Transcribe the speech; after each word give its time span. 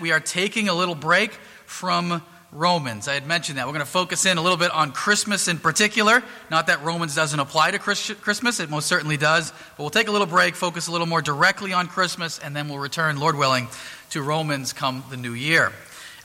we 0.00 0.12
are 0.12 0.20
taking 0.20 0.68
a 0.68 0.74
little 0.74 0.94
break 0.94 1.32
from 1.66 2.22
Romans. 2.52 3.06
I 3.06 3.14
had 3.14 3.26
mentioned 3.26 3.58
that. 3.58 3.66
We're 3.66 3.74
going 3.74 3.84
to 3.84 3.90
focus 3.90 4.26
in 4.26 4.36
a 4.36 4.42
little 4.42 4.56
bit 4.56 4.72
on 4.72 4.92
Christmas 4.92 5.46
in 5.46 5.58
particular. 5.58 6.22
Not 6.50 6.66
that 6.66 6.82
Romans 6.82 7.14
doesn't 7.14 7.38
apply 7.38 7.70
to 7.72 7.78
Christmas, 7.78 8.58
it 8.58 8.70
most 8.70 8.88
certainly 8.88 9.16
does. 9.16 9.52
But 9.76 9.82
we'll 9.84 9.90
take 9.90 10.08
a 10.08 10.12
little 10.12 10.26
break, 10.26 10.56
focus 10.56 10.88
a 10.88 10.92
little 10.92 11.06
more 11.06 11.22
directly 11.22 11.72
on 11.72 11.86
Christmas, 11.86 12.38
and 12.38 12.56
then 12.56 12.68
we'll 12.68 12.78
return, 12.78 13.20
Lord 13.20 13.36
willing, 13.36 13.68
to 14.10 14.22
Romans 14.22 14.72
come 14.72 15.04
the 15.10 15.16
new 15.16 15.32
year. 15.32 15.72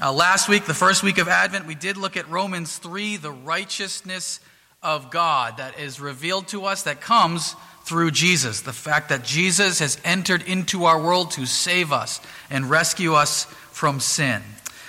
Uh, 0.01 0.11
last 0.11 0.49
week, 0.49 0.65
the 0.65 0.73
first 0.73 1.03
week 1.03 1.19
of 1.19 1.27
Advent, 1.27 1.67
we 1.67 1.75
did 1.75 1.95
look 1.95 2.17
at 2.17 2.29
Romans 2.29 2.77
3, 2.77 3.17
the 3.17 3.31
righteousness 3.31 4.39
of 4.81 5.11
God 5.11 5.57
that 5.57 5.79
is 5.79 5.99
revealed 5.99 6.47
to 6.49 6.65
us 6.65 6.83
that 6.83 7.01
comes 7.01 7.55
through 7.85 8.11
Jesus. 8.11 8.61
The 8.61 8.73
fact 8.73 9.09
that 9.09 9.23
Jesus 9.23 9.79
has 9.79 9.99
entered 10.03 10.41
into 10.41 10.85
our 10.85 10.99
world 10.99 11.31
to 11.31 11.45
save 11.45 11.91
us 11.91 12.19
and 12.49 12.69
rescue 12.69 13.13
us 13.13 13.45
from 13.75 13.99
sin. 13.99 14.41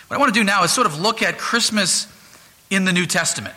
What 0.07 0.17
I 0.17 0.21
want 0.21 0.33
to 0.33 0.41
do 0.41 0.45
now 0.45 0.63
is 0.63 0.71
sort 0.71 0.87
of 0.87 1.01
look 1.01 1.21
at 1.21 1.39
Christmas 1.39 2.07
in 2.71 2.85
the 2.85 2.93
New 2.93 3.05
Testament. 3.05 3.57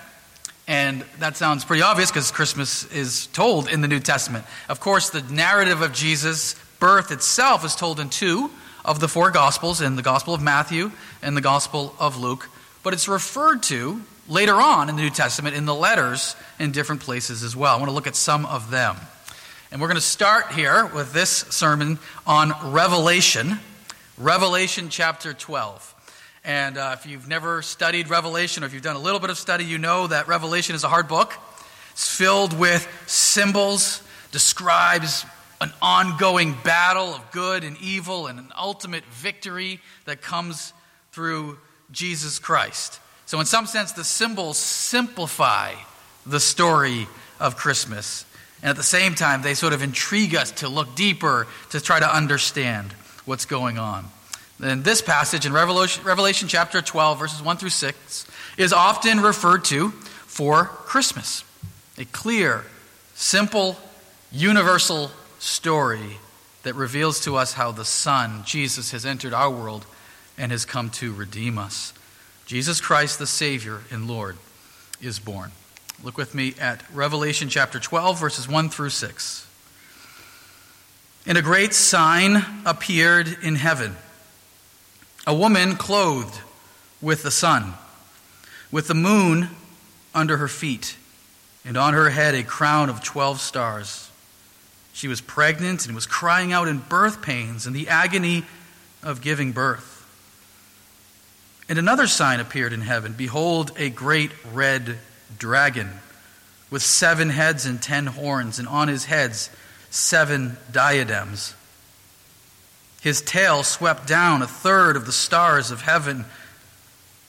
And 0.68 1.06
that 1.20 1.38
sounds 1.38 1.64
pretty 1.64 1.84
obvious 1.84 2.10
because 2.10 2.32
Christmas 2.32 2.92
is 2.92 3.28
told 3.28 3.70
in 3.70 3.82
the 3.82 3.88
New 3.88 4.00
Testament. 4.00 4.44
Of 4.70 4.80
course, 4.80 5.12
the 5.12 5.22
narrative 5.22 5.84
of 5.84 5.94
Jesus' 5.94 6.56
birth 6.80 7.12
itself 7.12 7.64
is 7.64 7.76
told 7.76 8.00
in 8.00 8.10
two 8.10 8.50
of 8.84 9.00
the 9.00 9.08
four 9.08 9.30
Gospels 9.30 9.82
in 9.82 9.96
the 9.96 10.02
Gospel 10.02 10.34
of 10.34 10.42
Matthew 10.42 10.92
and 11.22 11.38
the 11.38 11.42
Gospel 11.42 11.94
of 12.00 12.18
Luke. 12.18 12.50
But 12.82 12.94
it's 12.94 13.08
referred 13.08 13.62
to 13.64 14.02
later 14.28 14.56
on 14.56 14.90
in 14.90 14.96
the 14.96 15.04
New 15.04 15.12
Testament 15.12 15.56
in 15.56 15.66
the 15.66 15.76
letters 15.76 16.36
in 16.58 16.72
different 16.72 17.02
places 17.02 17.44
as 17.44 17.56
well. 17.56 17.76
I 17.76 17.78
want 17.78 17.90
to 17.90 17.96
look 17.96 18.08
at 18.08 18.16
some 18.16 18.48
of 18.48 18.72
them. 18.72 18.96
And 19.72 19.80
we're 19.80 19.90
going 19.90 19.96
to 19.96 20.02
start 20.02 20.54
here 20.54 20.88
with 20.88 21.14
this 21.14 21.30
sermon 21.30 22.00
on 22.26 22.74
Revelation, 22.74 23.60
Revelation 24.20 24.90
chapter 24.90 25.34
12. 25.34 25.96
And 26.44 26.78
uh, 26.78 26.98
if 27.00 27.10
you've 27.10 27.30
never 27.30 27.62
studied 27.62 28.10
Revelation, 28.10 28.64
or 28.64 28.66
if 28.66 28.74
you've 28.74 28.84
done 28.84 28.98
a 28.98 29.00
little 29.00 29.22
bit 29.22 29.30
of 29.30 29.38
study, 29.38 29.64
you 29.64 29.78
know 29.78 30.08
that 30.08 30.28
Revelation 30.28 30.76
is 30.76 30.84
a 30.84 30.90
hard 30.90 31.08
book. 31.08 31.34
It's 31.92 32.18
filled 32.18 32.52
with 32.52 32.86
symbols, 33.08 34.04
describes 34.34 35.26
an 35.62 35.72
ongoing 35.82 36.54
battle 36.66 37.14
of 37.14 37.32
good 37.32 37.64
and 37.64 37.78
evil, 37.78 38.28
and 38.28 38.40
an 38.40 38.52
ultimate 38.58 39.06
victory 39.06 39.80
that 40.04 40.22
comes 40.22 40.74
through 41.14 41.58
Jesus 41.94 42.40
Christ. 42.40 43.00
So, 43.26 43.40
in 43.40 43.46
some 43.46 43.68
sense, 43.68 43.94
the 43.94 44.04
symbols 44.04 44.58
simplify 44.58 45.76
the 46.26 46.42
story 46.42 47.08
of 47.40 47.56
Christmas. 47.56 48.26
And 48.62 48.70
at 48.70 48.76
the 48.76 48.84
same 48.84 49.16
time, 49.16 49.44
they 49.44 49.54
sort 49.54 49.72
of 49.72 49.82
intrigue 49.82 50.36
us 50.36 50.52
to 50.52 50.68
look 50.68 50.94
deeper, 50.96 51.48
to 51.70 51.80
try 51.80 52.02
to 52.02 52.14
understand 52.14 52.94
what's 53.30 53.46
going 53.46 53.78
on. 53.78 54.06
And 54.62 54.84
this 54.84 55.04
passage 55.04 55.46
in 55.46 55.54
Revelation, 55.54 56.04
Revelation 56.04 56.48
chapter 56.48 56.82
12, 56.82 57.20
verses 57.20 57.42
1 57.44 57.58
through 57.58 57.70
6, 57.70 58.28
is 58.58 58.74
often 58.74 59.22
referred 59.22 59.64
to 59.66 59.92
for 60.26 60.66
Christmas. 60.66 61.44
A 62.00 62.06
clear, 62.06 62.66
simple, 63.14 63.78
universal 64.32 65.12
story 65.38 66.18
that 66.64 66.74
reveals 66.74 67.20
to 67.22 67.36
us 67.36 67.54
how 67.54 67.72
the 67.72 67.86
Son, 67.86 68.42
Jesus, 68.46 68.92
has 68.92 69.06
entered 69.06 69.34
our 69.34 69.52
world 69.52 69.86
and 70.36 70.52
has 70.52 70.66
come 70.66 70.90
to 70.90 71.14
redeem 71.14 71.60
us. 71.60 71.94
Jesus 72.48 72.82
Christ, 72.82 73.20
the 73.20 73.28
Savior 73.28 73.82
and 73.92 74.08
Lord, 74.08 74.38
is 75.02 75.20
born. 75.20 75.52
Look 76.04 76.18
with 76.18 76.34
me 76.34 76.56
at 76.60 76.84
Revelation 76.92 77.48
chapter 77.48 77.80
12, 77.80 78.20
verses 78.20 78.50
1 78.50 78.70
through 78.70 78.90
6. 78.90 79.49
And 81.30 81.38
a 81.38 81.44
great 81.44 81.76
sign 81.76 82.44
appeared 82.66 83.38
in 83.44 83.56
heaven 83.56 83.96
a 85.28 85.34
woman 85.34 85.76
clothed 85.76 86.42
with 87.02 87.22
the 87.22 87.30
sun, 87.30 87.76
with 88.72 88.88
the 88.88 88.96
moon 88.96 89.50
under 90.16 90.38
her 90.38 90.48
feet, 90.48 90.98
and 91.64 91.78
on 91.78 91.94
her 91.94 92.10
head 92.10 92.34
a 92.34 92.42
crown 92.42 92.90
of 92.90 93.04
12 93.04 93.40
stars. 93.40 94.10
She 94.92 95.08
was 95.08 95.22
pregnant 95.22 95.86
and 95.86 95.94
was 95.94 96.08
crying 96.08 96.52
out 96.52 96.68
in 96.68 96.80
birth 96.80 97.22
pains 97.22 97.68
and 97.68 97.76
the 97.76 97.90
agony 97.90 98.44
of 99.04 99.22
giving 99.22 99.52
birth. 99.52 100.04
And 101.70 101.78
another 101.78 102.08
sign 102.08 102.40
appeared 102.40 102.74
in 102.74 102.82
heaven 102.82 103.14
Behold, 103.16 103.72
a 103.78 103.92
great 103.92 104.32
red 104.52 104.98
dragon 105.38 105.92
with 106.72 106.82
seven 106.82 107.30
heads 107.30 107.68
and 107.68 107.80
ten 107.80 108.08
horns, 108.08 108.58
and 108.58 108.68
on 108.68 108.88
his 108.88 109.06
heads 109.06 109.52
seven 109.90 110.58
diadems. 110.72 111.56
His 113.02 113.22
tail 113.22 113.64
swept 113.64 114.08
down 114.08 114.42
a 114.42 114.48
third 114.48 114.96
of 114.96 115.06
the 115.06 115.12
stars 115.12 115.72
of 115.72 115.82
heaven 115.82 116.26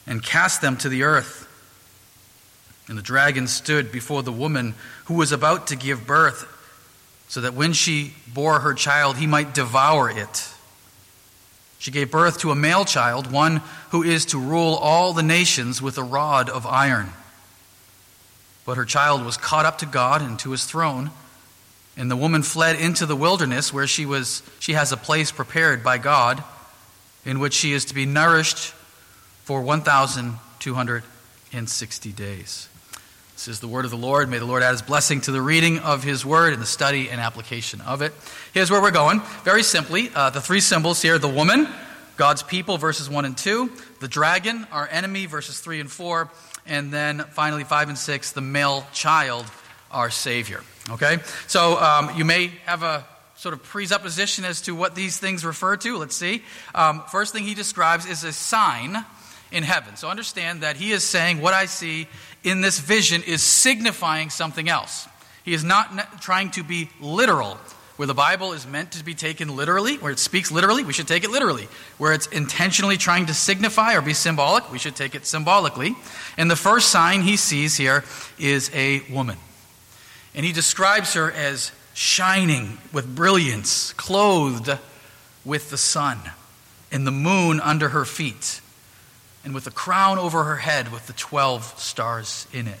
and 0.05 0.21
cast 0.21 0.61
them 0.61 0.77
to 0.77 0.89
the 0.89 1.03
earth. 1.03 1.47
And 2.87 2.97
the 2.97 3.03
dragon 3.03 3.47
stood 3.47 3.91
before 3.91 4.23
the 4.23 4.31
woman 4.31 4.75
who 5.05 5.13
was 5.13 5.31
about 5.31 5.67
to 5.67 5.75
give 5.75 6.05
birth, 6.05 6.45
so 7.29 7.41
that 7.41 7.53
when 7.53 7.71
she 7.71 8.13
bore 8.33 8.59
her 8.59 8.73
child, 8.73 9.15
he 9.15 9.27
might 9.27 9.53
devour 9.53 10.09
it. 10.09 10.49
She 11.79 11.89
gave 11.91 12.11
birth 12.11 12.39
to 12.39 12.51
a 12.51 12.55
male 12.55 12.83
child, 12.83 13.31
one 13.31 13.61
who 13.91 14.03
is 14.03 14.25
to 14.27 14.37
rule 14.37 14.75
all 14.75 15.13
the 15.13 15.23
nations 15.23 15.81
with 15.81 15.97
a 15.97 16.03
rod 16.03 16.49
of 16.49 16.65
iron. 16.67 17.09
But 18.65 18.77
her 18.77 18.85
child 18.85 19.25
was 19.25 19.37
caught 19.37 19.65
up 19.65 19.77
to 19.79 19.85
God 19.85 20.21
and 20.21 20.37
to 20.39 20.51
his 20.51 20.65
throne. 20.65 21.11
And 22.01 22.09
the 22.09 22.15
woman 22.15 22.41
fled 22.41 22.77
into 22.77 23.05
the 23.05 23.15
wilderness 23.15 23.71
where 23.71 23.85
she, 23.85 24.07
was, 24.07 24.41
she 24.59 24.73
has 24.73 24.91
a 24.91 24.97
place 24.97 25.31
prepared 25.31 25.83
by 25.83 25.99
God 25.99 26.43
in 27.25 27.39
which 27.39 27.53
she 27.53 27.73
is 27.73 27.85
to 27.85 27.93
be 27.93 28.07
nourished 28.07 28.73
for 29.43 29.61
1,260 29.61 32.11
days. 32.11 32.67
This 33.35 33.47
is 33.47 33.59
the 33.59 33.67
word 33.67 33.85
of 33.85 33.91
the 33.91 33.97
Lord. 33.97 34.29
May 34.29 34.39
the 34.39 34.47
Lord 34.47 34.63
add 34.63 34.71
his 34.71 34.81
blessing 34.81 35.21
to 35.21 35.31
the 35.31 35.43
reading 35.43 35.77
of 35.77 36.03
his 36.03 36.25
word 36.25 36.53
and 36.53 36.61
the 36.61 36.65
study 36.65 37.11
and 37.11 37.21
application 37.21 37.81
of 37.81 38.01
it. 38.01 38.13
Here's 38.51 38.71
where 38.71 38.81
we're 38.81 38.89
going. 38.89 39.21
Very 39.43 39.61
simply, 39.61 40.09
uh, 40.15 40.31
the 40.31 40.41
three 40.41 40.59
symbols 40.59 41.03
here 41.03 41.19
the 41.19 41.27
woman, 41.27 41.67
God's 42.17 42.41
people, 42.41 42.79
verses 42.79 43.11
1 43.11 43.25
and 43.25 43.37
2, 43.37 43.69
the 43.99 44.07
dragon, 44.07 44.65
our 44.71 44.87
enemy, 44.87 45.27
verses 45.27 45.59
3 45.59 45.81
and 45.81 45.91
4, 45.91 46.31
and 46.65 46.91
then 46.91 47.19
finally 47.33 47.63
5 47.63 47.89
and 47.89 47.97
6, 47.97 48.31
the 48.31 48.41
male 48.41 48.87
child, 48.91 49.45
our 49.91 50.09
Savior. 50.09 50.63
Okay? 50.89 51.19
So 51.47 51.79
um, 51.79 52.11
you 52.17 52.25
may 52.25 52.47
have 52.65 52.83
a 52.83 53.05
sort 53.35 53.53
of 53.53 53.63
presupposition 53.63 54.45
as 54.45 54.61
to 54.61 54.75
what 54.75 54.93
these 54.93 55.17
things 55.17 55.43
refer 55.43 55.75
to. 55.77 55.97
Let's 55.97 56.15
see. 56.15 56.43
Um, 56.75 57.03
first 57.11 57.33
thing 57.33 57.43
he 57.43 57.55
describes 57.55 58.05
is 58.05 58.23
a 58.23 58.31
sign 58.31 59.03
in 59.51 59.63
heaven. 59.63 59.95
So 59.95 60.09
understand 60.09 60.61
that 60.61 60.77
he 60.77 60.91
is 60.91 61.03
saying 61.03 61.41
what 61.41 61.53
I 61.53 61.65
see 61.65 62.07
in 62.43 62.61
this 62.61 62.79
vision 62.79 63.23
is 63.23 63.41
signifying 63.41 64.29
something 64.29 64.69
else. 64.69 65.07
He 65.43 65.53
is 65.53 65.63
not 65.63 66.21
trying 66.21 66.51
to 66.51 66.63
be 66.63 66.89
literal. 66.99 67.57
Where 67.97 68.07
the 68.07 68.13
Bible 68.13 68.53
is 68.53 68.65
meant 68.65 68.93
to 68.93 69.03
be 69.03 69.13
taken 69.13 69.55
literally, 69.55 69.97
where 69.97 70.11
it 70.11 70.17
speaks 70.17 70.51
literally, 70.51 70.83
we 70.83 70.93
should 70.93 71.07
take 71.07 71.23
it 71.23 71.29
literally. 71.29 71.67
Where 71.99 72.13
it's 72.13 72.25
intentionally 72.27 72.97
trying 72.97 73.27
to 73.27 73.33
signify 73.33 73.93
or 73.93 74.01
be 74.01 74.13
symbolic, 74.13 74.71
we 74.71 74.79
should 74.79 74.95
take 74.95 75.13
it 75.13 75.27
symbolically. 75.27 75.95
And 76.37 76.49
the 76.49 76.55
first 76.55 76.89
sign 76.89 77.21
he 77.21 77.37
sees 77.37 77.75
here 77.75 78.03
is 78.39 78.71
a 78.73 79.01
woman. 79.11 79.37
And 80.33 80.45
he 80.45 80.53
describes 80.53 81.13
her 81.13 81.31
as 81.31 81.71
shining 81.93 82.77
with 82.93 83.15
brilliance, 83.15 83.93
clothed 83.93 84.71
with 85.43 85.69
the 85.69 85.77
sun, 85.77 86.19
and 86.91 87.05
the 87.05 87.11
moon 87.11 87.59
under 87.59 87.89
her 87.89 88.05
feet, 88.05 88.61
and 89.43 89.53
with 89.53 89.67
a 89.67 89.71
crown 89.71 90.17
over 90.17 90.43
her 90.43 90.57
head 90.57 90.91
with 90.91 91.07
the 91.07 91.13
12 91.13 91.79
stars 91.79 92.47
in 92.53 92.67
it. 92.67 92.79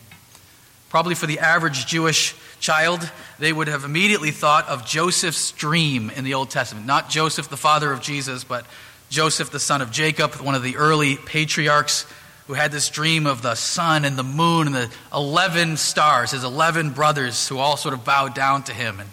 Probably 0.89 1.15
for 1.15 1.25
the 1.25 1.39
average 1.39 1.85
Jewish 1.85 2.35
child, 2.59 3.09
they 3.39 3.51
would 3.51 3.67
have 3.67 3.83
immediately 3.83 4.31
thought 4.31 4.67
of 4.67 4.85
Joseph's 4.85 5.51
dream 5.51 6.09
in 6.09 6.23
the 6.23 6.33
Old 6.33 6.49
Testament. 6.49 6.85
Not 6.85 7.09
Joseph, 7.09 7.49
the 7.49 7.57
father 7.57 7.91
of 7.91 8.01
Jesus, 8.01 8.43
but 8.43 8.65
Joseph, 9.09 9.51
the 9.51 9.59
son 9.59 9.81
of 9.81 9.91
Jacob, 9.91 10.35
one 10.35 10.55
of 10.55 10.63
the 10.63 10.77
early 10.77 11.15
patriarchs 11.15 12.05
who 12.47 12.53
had 12.53 12.71
this 12.71 12.89
dream 12.89 13.27
of 13.27 13.41
the 13.41 13.55
sun 13.55 14.05
and 14.05 14.17
the 14.17 14.23
moon 14.23 14.67
and 14.67 14.75
the 14.75 14.89
11 15.13 15.77
stars, 15.77 16.31
his 16.31 16.43
11 16.43 16.91
brothers 16.91 17.47
who 17.47 17.57
all 17.57 17.77
sort 17.77 17.93
of 17.93 18.03
bowed 18.03 18.33
down 18.33 18.63
to 18.63 18.73
him. 18.73 18.99
And 18.99 19.09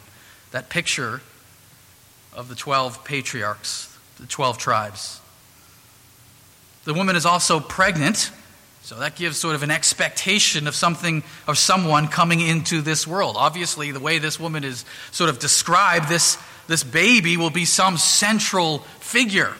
that 0.50 0.68
picture 0.68 1.20
of 2.32 2.48
the 2.48 2.54
12 2.54 3.04
patriarchs, 3.04 3.96
the 4.18 4.26
12 4.26 4.58
tribes. 4.58 5.20
The 6.84 6.94
woman 6.94 7.16
is 7.16 7.26
also 7.26 7.60
pregnant, 7.60 8.30
so 8.82 8.94
that 9.00 9.16
gives 9.16 9.36
sort 9.36 9.54
of 9.54 9.62
an 9.62 9.70
expectation 9.70 10.66
of 10.66 10.74
something, 10.74 11.22
of 11.46 11.58
someone 11.58 12.08
coming 12.08 12.40
into 12.40 12.80
this 12.80 13.06
world. 13.06 13.36
Obviously, 13.36 13.92
the 13.92 14.00
way 14.00 14.18
this 14.18 14.40
woman 14.40 14.64
is 14.64 14.84
sort 15.10 15.28
of 15.28 15.38
described, 15.38 16.08
this, 16.08 16.38
this 16.66 16.84
baby 16.84 17.36
will 17.36 17.50
be 17.50 17.66
some 17.66 17.98
central 17.98 18.78
figure, 19.00 19.52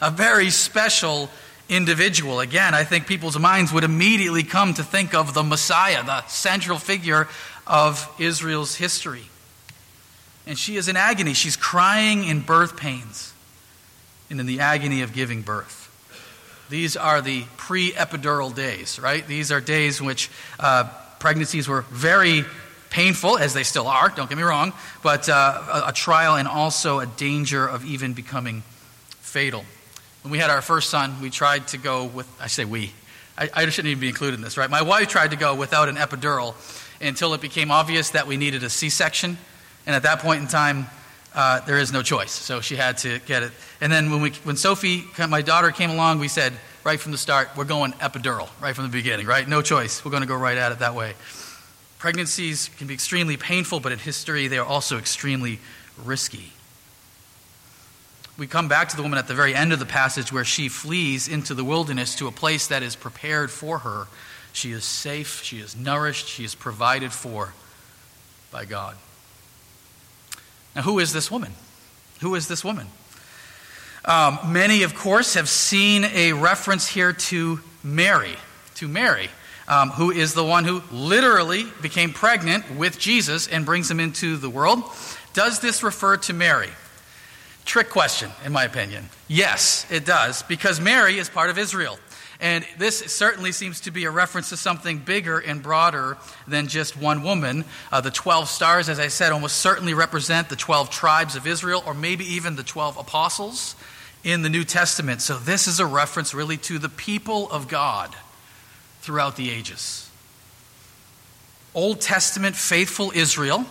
a 0.00 0.10
very 0.10 0.50
special 0.50 1.28
individual. 1.68 2.40
Again, 2.40 2.74
I 2.74 2.84
think 2.84 3.06
people's 3.06 3.38
minds 3.38 3.72
would 3.72 3.84
immediately 3.84 4.42
come 4.42 4.74
to 4.74 4.82
think 4.82 5.14
of 5.14 5.34
the 5.34 5.42
Messiah, 5.42 6.04
the 6.04 6.26
central 6.26 6.78
figure 6.78 7.28
of 7.66 8.08
Israel's 8.18 8.76
history. 8.76 9.26
And 10.46 10.58
she 10.58 10.76
is 10.76 10.88
in 10.88 10.96
agony. 10.96 11.34
She's 11.34 11.56
crying 11.56 12.24
in 12.24 12.40
birth 12.40 12.76
pains 12.76 13.32
and 14.30 14.38
in 14.38 14.46
the 14.46 14.60
agony 14.60 15.02
of 15.02 15.12
giving 15.12 15.42
birth. 15.42 15.82
These 16.68 16.96
are 16.96 17.20
the 17.20 17.44
pre 17.56 17.92
epidural 17.92 18.54
days, 18.54 18.98
right? 18.98 19.26
These 19.26 19.52
are 19.52 19.60
days 19.60 20.00
in 20.00 20.06
which 20.06 20.30
uh, 20.58 20.84
pregnancies 21.18 21.68
were 21.68 21.82
very 21.82 22.44
painful, 22.90 23.38
as 23.38 23.54
they 23.54 23.62
still 23.62 23.86
are, 23.88 24.08
don't 24.08 24.28
get 24.28 24.38
me 24.38 24.44
wrong, 24.44 24.72
but 25.02 25.28
uh, 25.28 25.82
a, 25.86 25.88
a 25.88 25.92
trial 25.92 26.36
and 26.36 26.48
also 26.48 27.00
a 27.00 27.06
danger 27.06 27.66
of 27.66 27.84
even 27.84 28.14
becoming 28.14 28.62
fatal. 29.20 29.64
When 30.26 30.32
we 30.32 30.38
had 30.38 30.50
our 30.50 30.60
first 30.60 30.90
son, 30.90 31.20
we 31.22 31.30
tried 31.30 31.68
to 31.68 31.78
go 31.78 32.06
with, 32.06 32.26
I 32.40 32.48
say 32.48 32.64
we, 32.64 32.90
I, 33.38 33.48
I 33.54 33.68
shouldn't 33.68 33.92
even 33.92 34.00
be 34.00 34.08
included 34.08 34.34
in 34.34 34.42
this, 34.42 34.56
right? 34.56 34.68
My 34.68 34.82
wife 34.82 35.06
tried 35.06 35.30
to 35.30 35.36
go 35.36 35.54
without 35.54 35.88
an 35.88 35.94
epidural 35.94 36.56
until 37.00 37.32
it 37.34 37.40
became 37.40 37.70
obvious 37.70 38.10
that 38.10 38.26
we 38.26 38.36
needed 38.36 38.64
a 38.64 38.68
C 38.68 38.88
section. 38.88 39.38
And 39.86 39.94
at 39.94 40.02
that 40.02 40.18
point 40.18 40.42
in 40.42 40.48
time, 40.48 40.88
uh, 41.32 41.60
there 41.60 41.78
is 41.78 41.92
no 41.92 42.02
choice. 42.02 42.32
So 42.32 42.60
she 42.60 42.74
had 42.74 42.98
to 42.98 43.20
get 43.20 43.44
it. 43.44 43.52
And 43.80 43.92
then 43.92 44.10
when, 44.10 44.20
we, 44.20 44.30
when 44.42 44.56
Sophie, 44.56 45.04
my 45.28 45.42
daughter, 45.42 45.70
came 45.70 45.90
along, 45.90 46.18
we 46.18 46.26
said 46.26 46.52
right 46.82 46.98
from 46.98 47.12
the 47.12 47.18
start, 47.18 47.50
we're 47.56 47.62
going 47.62 47.92
epidural, 47.92 48.48
right 48.60 48.74
from 48.74 48.82
the 48.82 48.90
beginning, 48.90 49.28
right? 49.28 49.46
No 49.46 49.62
choice. 49.62 50.04
We're 50.04 50.10
going 50.10 50.24
to 50.24 50.28
go 50.28 50.34
right 50.36 50.58
at 50.58 50.72
it 50.72 50.80
that 50.80 50.96
way. 50.96 51.14
Pregnancies 52.00 52.68
can 52.78 52.88
be 52.88 52.94
extremely 52.94 53.36
painful, 53.36 53.78
but 53.78 53.92
in 53.92 54.00
history, 54.00 54.48
they 54.48 54.58
are 54.58 54.66
also 54.66 54.98
extremely 54.98 55.60
risky. 56.04 56.50
We 58.38 58.46
come 58.46 58.68
back 58.68 58.90
to 58.90 58.96
the 58.96 59.02
woman 59.02 59.18
at 59.18 59.28
the 59.28 59.34
very 59.34 59.54
end 59.54 59.72
of 59.72 59.78
the 59.78 59.86
passage 59.86 60.30
where 60.30 60.44
she 60.44 60.68
flees 60.68 61.26
into 61.26 61.54
the 61.54 61.64
wilderness 61.64 62.14
to 62.16 62.26
a 62.26 62.32
place 62.32 62.66
that 62.66 62.82
is 62.82 62.94
prepared 62.94 63.50
for 63.50 63.78
her. 63.78 64.06
She 64.52 64.72
is 64.72 64.84
safe, 64.84 65.42
she 65.42 65.58
is 65.58 65.74
nourished, 65.74 66.28
she 66.28 66.44
is 66.44 66.54
provided 66.54 67.12
for 67.12 67.54
by 68.50 68.66
God. 68.66 68.96
Now, 70.74 70.82
who 70.82 70.98
is 70.98 71.14
this 71.14 71.30
woman? 71.30 71.52
Who 72.20 72.34
is 72.34 72.46
this 72.46 72.62
woman? 72.62 72.88
Um, 74.04 74.38
many, 74.46 74.82
of 74.82 74.94
course, 74.94 75.34
have 75.34 75.48
seen 75.48 76.04
a 76.04 76.34
reference 76.34 76.86
here 76.86 77.12
to 77.12 77.60
Mary, 77.82 78.36
to 78.76 78.86
Mary, 78.86 79.30
um, 79.66 79.90
who 79.90 80.10
is 80.10 80.34
the 80.34 80.44
one 80.44 80.64
who 80.64 80.82
literally 80.92 81.64
became 81.80 82.12
pregnant 82.12 82.70
with 82.76 82.98
Jesus 82.98 83.48
and 83.48 83.64
brings 83.64 83.90
him 83.90 83.98
into 83.98 84.36
the 84.36 84.50
world. 84.50 84.84
Does 85.32 85.60
this 85.60 85.82
refer 85.82 86.18
to 86.18 86.34
Mary? 86.34 86.70
Trick 87.66 87.90
question, 87.90 88.30
in 88.44 88.52
my 88.52 88.64
opinion. 88.64 89.10
Yes, 89.28 89.86
it 89.90 90.06
does, 90.06 90.42
because 90.44 90.80
Mary 90.80 91.18
is 91.18 91.28
part 91.28 91.50
of 91.50 91.58
Israel. 91.58 91.98
And 92.40 92.64
this 92.78 92.98
certainly 92.98 93.50
seems 93.50 93.80
to 93.82 93.90
be 93.90 94.04
a 94.04 94.10
reference 94.10 94.50
to 94.50 94.56
something 94.56 94.98
bigger 94.98 95.38
and 95.38 95.62
broader 95.62 96.16
than 96.46 96.68
just 96.68 96.96
one 96.96 97.24
woman. 97.24 97.64
Uh, 97.90 98.00
the 98.00 98.12
12 98.12 98.48
stars, 98.48 98.88
as 98.88 99.00
I 99.00 99.08
said, 99.08 99.32
almost 99.32 99.56
certainly 99.56 99.94
represent 99.94 100.48
the 100.48 100.56
12 100.56 100.90
tribes 100.90 101.34
of 101.34 101.44
Israel, 101.46 101.82
or 101.84 101.92
maybe 101.92 102.24
even 102.24 102.54
the 102.54 102.62
12 102.62 102.98
apostles 102.98 103.74
in 104.22 104.42
the 104.42 104.48
New 104.48 104.64
Testament. 104.64 105.20
So 105.20 105.36
this 105.36 105.66
is 105.66 105.80
a 105.80 105.86
reference 105.86 106.34
really 106.34 106.58
to 106.58 106.78
the 106.78 106.88
people 106.88 107.50
of 107.50 107.66
God 107.66 108.14
throughout 109.00 109.34
the 109.36 109.50
ages. 109.50 110.08
Old 111.74 112.00
Testament 112.00 112.54
faithful 112.54 113.10
Israel, 113.12 113.66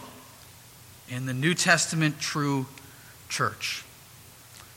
and 1.09 1.29
the 1.29 1.33
New 1.33 1.53
Testament 1.53 2.19
true 2.19 2.65
church. 3.29 3.84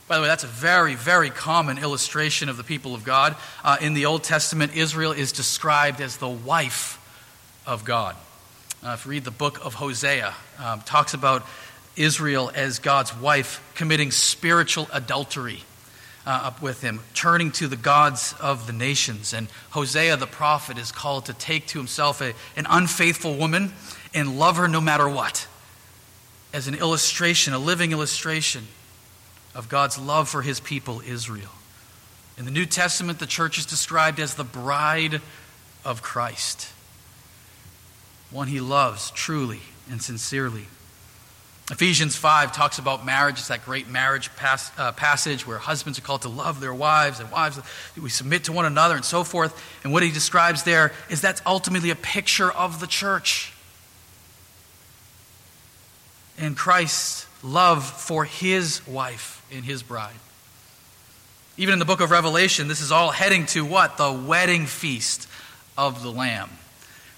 By 0.09 0.15
the 0.15 0.23
way, 0.23 0.27
that's 0.27 0.43
a 0.43 0.47
very, 0.47 0.95
very 0.95 1.29
common 1.29 1.77
illustration 1.77 2.49
of 2.49 2.57
the 2.57 2.63
people 2.63 2.95
of 2.95 3.03
God. 3.03 3.35
Uh, 3.63 3.77
in 3.79 3.93
the 3.93 4.07
Old 4.07 4.23
Testament, 4.23 4.75
Israel 4.75 5.11
is 5.11 5.31
described 5.31 6.01
as 6.01 6.17
the 6.17 6.27
wife 6.27 6.97
of 7.67 7.85
God. 7.85 8.15
Uh, 8.83 8.95
if 8.97 9.05
you 9.05 9.11
read 9.11 9.23
the 9.23 9.29
book 9.29 9.63
of 9.63 9.75
Hosea, 9.75 10.33
um, 10.57 10.81
talks 10.81 11.13
about 11.13 11.45
Israel 11.95 12.49
as 12.55 12.79
God's 12.79 13.15
wife 13.15 13.61
committing 13.75 14.09
spiritual 14.09 14.89
adultery 14.91 15.61
uh, 16.25 16.41
up 16.45 16.59
with 16.59 16.81
him, 16.81 17.01
turning 17.13 17.51
to 17.51 17.67
the 17.67 17.75
gods 17.75 18.33
of 18.41 18.65
the 18.65 18.73
nations. 18.73 19.31
And 19.31 19.47
Hosea 19.69 20.17
the 20.17 20.25
prophet 20.25 20.79
is 20.79 20.91
called 20.91 21.27
to 21.27 21.33
take 21.33 21.67
to 21.67 21.77
himself 21.77 22.19
a, 22.19 22.33
an 22.55 22.65
unfaithful 22.67 23.35
woman 23.35 23.73
and 24.15 24.39
love 24.39 24.57
her 24.57 24.67
no 24.67 24.81
matter 24.81 25.07
what, 25.07 25.45
as 26.51 26.67
an 26.67 26.73
illustration, 26.73 27.53
a 27.53 27.59
living 27.59 27.91
illustration 27.91 28.65
of 29.55 29.69
God's 29.69 29.97
love 29.97 30.29
for 30.29 30.41
his 30.41 30.59
people, 30.59 31.01
Israel. 31.05 31.49
In 32.37 32.45
the 32.45 32.51
New 32.51 32.65
Testament, 32.65 33.19
the 33.19 33.25
church 33.25 33.57
is 33.57 33.65
described 33.65 34.19
as 34.19 34.35
the 34.35 34.43
bride 34.43 35.21
of 35.83 36.01
Christ, 36.01 36.71
one 38.31 38.47
he 38.47 38.59
loves 38.59 39.11
truly 39.11 39.61
and 39.89 40.01
sincerely. 40.01 40.67
Ephesians 41.71 42.15
5 42.15 42.51
talks 42.51 42.79
about 42.79 43.05
marriage. 43.05 43.37
It's 43.37 43.49
that 43.49 43.63
great 43.63 43.87
marriage 43.87 44.31
uh, 44.41 44.91
passage 44.93 45.45
where 45.45 45.59
husbands 45.59 45.99
are 45.99 46.01
called 46.01 46.23
to 46.23 46.29
love 46.29 46.61
their 46.61 46.73
wives 46.73 47.19
and 47.19 47.29
wives, 47.31 47.59
we 48.01 48.09
submit 48.09 48.45
to 48.45 48.51
one 48.51 48.65
another 48.65 48.95
and 48.95 49.05
so 49.05 49.23
forth. 49.23 49.61
And 49.83 49.93
what 49.93 50.01
he 50.01 50.11
describes 50.11 50.63
there 50.63 50.93
is 51.09 51.21
that's 51.21 51.41
ultimately 51.45 51.91
a 51.91 51.95
picture 51.95 52.51
of 52.51 52.79
the 52.79 52.87
church. 52.87 53.53
And 56.39 56.57
Christ's 56.57 57.27
love 57.43 57.85
for 57.85 58.25
his 58.25 58.85
wife 58.87 59.45
and 59.51 59.63
his 59.63 59.83
bride. 59.83 60.15
Even 61.57 61.73
in 61.73 61.79
the 61.79 61.85
book 61.85 62.01
of 62.01 62.11
Revelation, 62.11 62.67
this 62.67 62.81
is 62.81 62.91
all 62.91 63.11
heading 63.11 63.45
to 63.47 63.65
what? 63.65 63.97
The 63.97 64.11
wedding 64.11 64.65
feast 64.65 65.27
of 65.77 66.03
the 66.03 66.11
Lamb, 66.11 66.49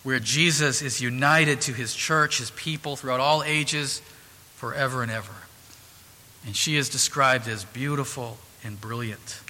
where 0.03 0.19
Jesus 0.19 0.81
is 0.81 1.01
united 1.01 1.61
to 1.61 1.73
his 1.73 1.93
church, 1.93 2.39
his 2.39 2.51
people 2.51 2.95
throughout 2.95 3.19
all 3.19 3.43
ages, 3.43 4.01
forever 4.55 5.03
and 5.03 5.11
ever. 5.11 5.33
And 6.45 6.55
she 6.55 6.75
is 6.75 6.89
described 6.89 7.47
as 7.47 7.65
beautiful 7.65 8.37
and 8.63 8.79
brilliant. 8.79 9.41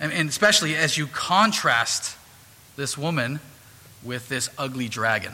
And, 0.00 0.28
especially 0.28 0.74
as 0.74 0.98
you 0.98 1.06
contrast 1.06 2.16
this 2.76 2.98
woman 2.98 3.38
with 4.02 4.28
this 4.28 4.50
ugly 4.58 4.88
dragon. 4.88 5.32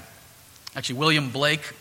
Actually, 0.77 0.99
William 0.99 1.31
Blake, 1.31 1.75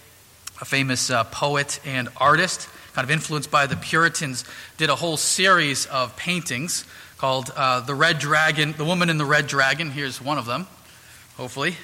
a 0.62 0.66
famous 0.66 1.10
uh, 1.10 1.24
poet 1.26 1.80
and 1.86 2.10
artist, 2.18 2.70
kind 2.94 3.06
of 3.06 3.12
influenced 3.12 3.50
by 3.50 3.66
the 3.66 3.76
Puritans, 3.76 4.44
did 4.78 4.90
a 4.90 4.96
whole 4.96 5.18
series 5.18 5.86
of 5.86 6.16
paintings 6.18 6.86
called 7.18 7.52
uh, 7.56 7.82
The 7.82 7.96
Red 7.96 8.20
Dragon, 8.20 8.74
The 8.78 8.86
Woman 8.86 9.10
in 9.10 9.18
the 9.18 9.26
Red 9.26 9.48
Dragon. 9.48 9.92
Here's 9.92 10.22
one 10.22 10.38
of 10.38 10.46
them, 10.46 10.68
hopefully. 11.38 11.76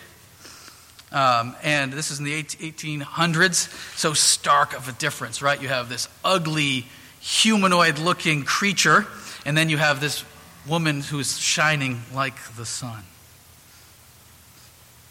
Um, 1.12 1.56
and 1.64 1.94
this 1.94 2.12
is 2.12 2.20
in 2.20 2.26
the 2.26 2.44
1800s. 2.44 3.98
So 3.98 4.14
stark 4.14 4.74
of 4.74 4.90
a 4.90 4.92
difference, 4.94 5.42
right? 5.42 5.62
You 5.62 5.70
have 5.70 5.88
this 5.88 6.10
ugly, 6.24 6.88
humanoid 7.22 8.00
looking 8.00 8.44
creature, 8.44 9.08
and 9.46 9.58
then 9.58 9.70
you 9.70 9.78
have 9.78 10.02
this 10.02 10.26
woman 10.68 11.02
who's 11.02 11.38
shining 11.38 12.02
like 12.14 12.36
the 12.56 12.66
sun. 12.66 13.04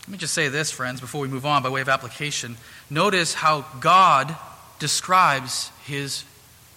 Let 0.06 0.12
me 0.12 0.18
just 0.18 0.34
say 0.34 0.48
this, 0.48 0.70
friends, 0.70 1.00
before 1.00 1.22
we 1.22 1.28
move 1.28 1.46
on 1.46 1.62
by 1.62 1.70
way 1.70 1.80
of 1.80 1.88
application. 1.88 2.58
Notice 2.90 3.32
how 3.32 3.64
God 3.80 4.36
describes 4.78 5.70
his 5.86 6.24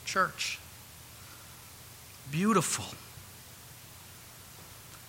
church. 0.05 0.59
Beautiful. 2.31 2.85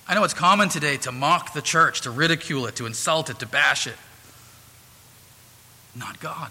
I 0.08 0.14
know 0.14 0.25
it's 0.25 0.34
common 0.34 0.68
today 0.68 0.96
to 0.98 1.12
mock 1.12 1.52
the 1.52 1.62
church, 1.62 2.00
to 2.00 2.10
ridicule 2.10 2.66
it, 2.66 2.75
to 2.76 2.87
insult 2.87 3.30
it, 3.30 3.38
to 3.38 3.46
bash 3.46 3.87
it. 3.87 3.96
Not 5.94 6.18
God. 6.18 6.50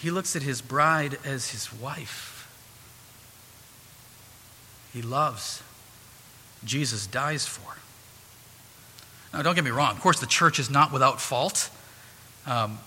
He 0.00 0.10
looks 0.10 0.36
at 0.36 0.42
his 0.42 0.60
bride 0.60 1.18
as 1.24 1.50
his 1.50 1.72
wife. 1.72 2.50
He 4.92 5.00
loves. 5.00 5.62
Jesus 6.62 7.06
dies 7.06 7.46
for. 7.46 7.76
Now, 9.34 9.42
don't 9.42 9.56
get 9.56 9.64
me 9.64 9.72
wrong. 9.72 9.90
Of 9.90 10.00
course, 10.00 10.20
the 10.20 10.28
church 10.28 10.60
is 10.60 10.70
not 10.70 10.92
without 10.92 11.20
fault. 11.20 11.68
Um, 12.46 12.78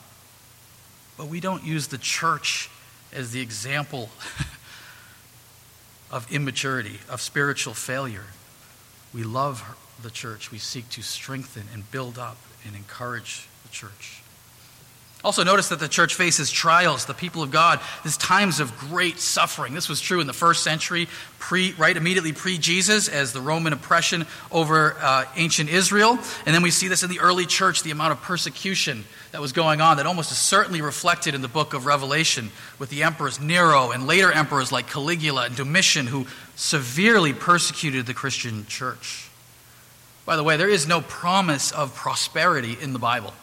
but 1.18 1.28
we 1.28 1.42
don't 1.42 1.66
use 1.66 1.88
the 1.88 1.98
church 1.98 2.70
as 3.12 3.32
the 3.32 3.42
example 3.42 4.10
of 6.12 6.32
immaturity, 6.32 7.00
of 7.10 7.20
spiritual 7.20 7.74
failure. 7.74 8.28
We 9.14 9.24
love 9.24 9.62
the 10.02 10.10
church. 10.10 10.50
We 10.50 10.58
seek 10.58 10.88
to 10.92 11.02
strengthen 11.02 11.64
and 11.74 11.92
build 11.92 12.18
up 12.18 12.38
and 12.66 12.78
encourage 12.78 13.50
the 13.64 13.70
church. 13.70 14.22
Also, 15.24 15.44
notice 15.44 15.70
that 15.70 15.80
the 15.80 15.88
church 15.88 16.14
faces 16.14 16.52
trials, 16.52 17.06
the 17.06 17.14
people 17.14 17.42
of 17.42 17.50
God, 17.50 17.80
these 18.04 18.18
times 18.18 18.60
of 18.60 18.78
great 18.78 19.20
suffering. 19.20 19.74
This 19.74 19.90
was 19.90 20.00
true 20.00 20.22
in 20.22 20.28
the 20.28 20.34
first 20.34 20.64
century, 20.64 21.08
pre, 21.40 21.74
right 21.74 21.98
immediately 21.98 22.34
pre 22.34 22.60
Jesus, 22.60 23.10
as 23.10 23.34
the 23.34 23.42
Roman 23.42 23.74
oppression 23.74 24.28
over 24.52 24.96
uh, 25.02 25.26
ancient 25.36 25.72
Israel. 25.72 26.20
And 26.46 26.54
then 26.54 26.62
we 26.62 26.70
see 26.70 26.88
this 26.88 27.02
in 27.02 27.10
the 27.10 27.20
early 27.20 27.48
church, 27.48 27.82
the 27.82 27.90
amount 27.90 28.12
of 28.12 28.22
persecution 28.22 29.06
that 29.32 29.42
was 29.42 29.54
going 29.54 29.82
on, 29.82 29.98
that 29.98 30.06
almost 30.06 30.32
is 30.32 30.38
certainly 30.38 30.82
reflected 30.82 31.34
in 31.34 31.42
the 31.42 31.48
book 31.48 31.74
of 31.74 31.88
Revelation 31.88 32.52
with 32.78 32.92
the 32.92 33.02
emperors 33.02 33.40
Nero 33.40 33.90
and 33.90 34.06
later 34.06 34.32
emperors 34.32 34.72
like 34.72 34.88
Caligula 34.88 35.48
and 35.48 35.56
Domitian, 35.56 36.06
who 36.06 36.28
severely 36.56 37.34
persecuted 37.34 38.06
the 38.06 38.14
Christian 38.14 38.68
church. 38.68 39.32
By 40.28 40.36
the 40.36 40.44
way, 40.44 40.58
there 40.58 40.70
is 40.70 40.88
no 40.88 41.02
promise 41.02 41.72
of 41.72 41.96
prosperity 41.96 42.78
in 42.80 42.94
the 42.94 43.00
Bible. 43.00 43.34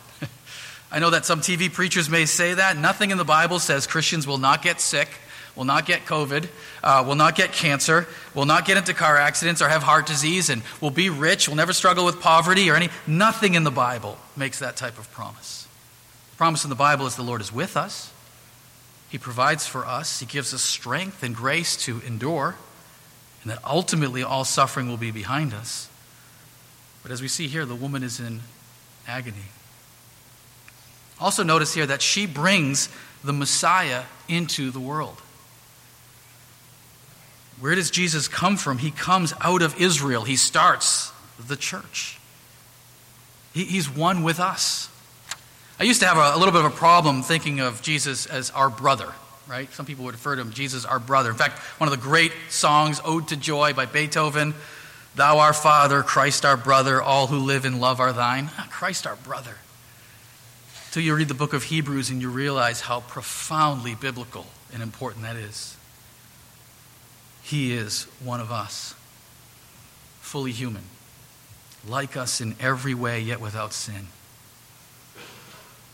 I 0.94 1.00
know 1.00 1.10
that 1.10 1.26
some 1.26 1.40
TV 1.40 1.72
preachers 1.72 2.08
may 2.08 2.24
say 2.24 2.54
that. 2.54 2.76
Nothing 2.76 3.10
in 3.10 3.18
the 3.18 3.24
Bible 3.24 3.58
says 3.58 3.84
Christians 3.84 4.28
will 4.28 4.38
not 4.38 4.62
get 4.62 4.80
sick, 4.80 5.08
will 5.56 5.64
not 5.64 5.86
get 5.86 6.06
COVID, 6.06 6.46
uh, 6.84 7.02
will 7.04 7.16
not 7.16 7.34
get 7.34 7.50
cancer, 7.50 8.06
will 8.32 8.46
not 8.46 8.64
get 8.64 8.76
into 8.76 8.94
car 8.94 9.16
accidents 9.16 9.60
or 9.60 9.68
have 9.68 9.82
heart 9.82 10.06
disease, 10.06 10.50
and 10.50 10.62
will 10.80 10.92
be 10.92 11.10
rich, 11.10 11.48
will 11.48 11.56
never 11.56 11.72
struggle 11.72 12.04
with 12.04 12.20
poverty 12.20 12.70
or 12.70 12.76
any. 12.76 12.90
Nothing 13.08 13.54
in 13.54 13.64
the 13.64 13.72
Bible 13.72 14.18
makes 14.36 14.60
that 14.60 14.76
type 14.76 14.96
of 14.96 15.10
promise. 15.10 15.66
The 16.30 16.36
promise 16.36 16.62
in 16.62 16.70
the 16.70 16.76
Bible 16.76 17.06
is 17.06 17.16
the 17.16 17.24
Lord 17.24 17.40
is 17.40 17.52
with 17.52 17.76
us. 17.76 18.12
He 19.10 19.18
provides 19.18 19.66
for 19.66 19.84
us. 19.84 20.20
He 20.20 20.26
gives 20.26 20.54
us 20.54 20.62
strength 20.62 21.24
and 21.24 21.34
grace 21.34 21.76
to 21.86 22.02
endure, 22.06 22.54
and 23.42 23.50
that 23.50 23.58
ultimately 23.64 24.22
all 24.22 24.44
suffering 24.44 24.86
will 24.88 24.96
be 24.96 25.10
behind 25.10 25.54
us. 25.54 25.88
But 27.02 27.10
as 27.10 27.20
we 27.20 27.26
see 27.26 27.48
here, 27.48 27.66
the 27.66 27.74
woman 27.74 28.04
is 28.04 28.20
in 28.20 28.42
agony. 29.08 29.46
Also, 31.20 31.42
notice 31.42 31.74
here 31.74 31.86
that 31.86 32.02
she 32.02 32.26
brings 32.26 32.88
the 33.22 33.32
Messiah 33.32 34.02
into 34.28 34.70
the 34.70 34.80
world. 34.80 35.20
Where 37.60 37.74
does 37.74 37.90
Jesus 37.90 38.28
come 38.28 38.56
from? 38.56 38.78
He 38.78 38.90
comes 38.90 39.32
out 39.40 39.62
of 39.62 39.80
Israel. 39.80 40.24
He 40.24 40.36
starts 40.36 41.12
the 41.48 41.56
church. 41.56 42.18
He, 43.52 43.64
he's 43.64 43.88
one 43.88 44.22
with 44.22 44.40
us. 44.40 44.90
I 45.78 45.84
used 45.84 46.00
to 46.00 46.06
have 46.06 46.18
a, 46.18 46.36
a, 46.36 46.38
little 46.38 46.52
bit 46.52 46.64
of 46.64 46.72
a 46.72 46.76
problem 46.76 47.22
thinking 47.22 47.60
of 47.60 47.82
Jesus 47.82 48.26
as 48.26 48.50
our 48.50 48.70
brother, 48.70 49.12
right? 49.48 49.72
Some 49.72 49.86
people 49.86 50.04
would 50.04 50.14
refer 50.14 50.34
to 50.34 50.40
him, 50.40 50.50
Jesus, 50.50 50.84
our 50.84 50.98
brother. 50.98 51.30
In 51.30 51.36
fact, 51.36 51.58
one 51.78 51.88
of 51.88 51.92
the 51.92 52.02
great 52.02 52.32
songs, 52.48 53.00
Ode 53.04 53.28
to 53.28 53.36
Joy 53.36 53.72
by 53.72 53.86
Beethoven, 53.86 54.54
Thou 55.14 55.38
our 55.38 55.52
Father, 55.52 56.02
Christ 56.02 56.44
our 56.44 56.56
brother, 56.56 57.00
all 57.00 57.28
who 57.28 57.38
live 57.38 57.64
in 57.64 57.78
love 57.78 58.00
are 58.00 58.12
thine. 58.12 58.50
Ah, 58.58 58.66
Christ 58.70 59.06
our 59.06 59.16
brother. 59.16 59.56
Till 60.94 61.02
you 61.02 61.16
read 61.16 61.26
the 61.26 61.34
book 61.34 61.52
of 61.54 61.64
Hebrews 61.64 62.10
and 62.10 62.22
you 62.22 62.30
realize 62.30 62.82
how 62.82 63.00
profoundly 63.00 63.96
biblical 63.96 64.46
and 64.72 64.80
important 64.80 65.24
that 65.24 65.34
is. 65.34 65.76
He 67.42 67.72
is 67.72 68.04
one 68.22 68.38
of 68.40 68.52
us, 68.52 68.94
fully 70.20 70.52
human, 70.52 70.84
like 71.84 72.16
us 72.16 72.40
in 72.40 72.54
every 72.60 72.94
way, 72.94 73.18
yet 73.18 73.40
without 73.40 73.72
sin. 73.72 74.06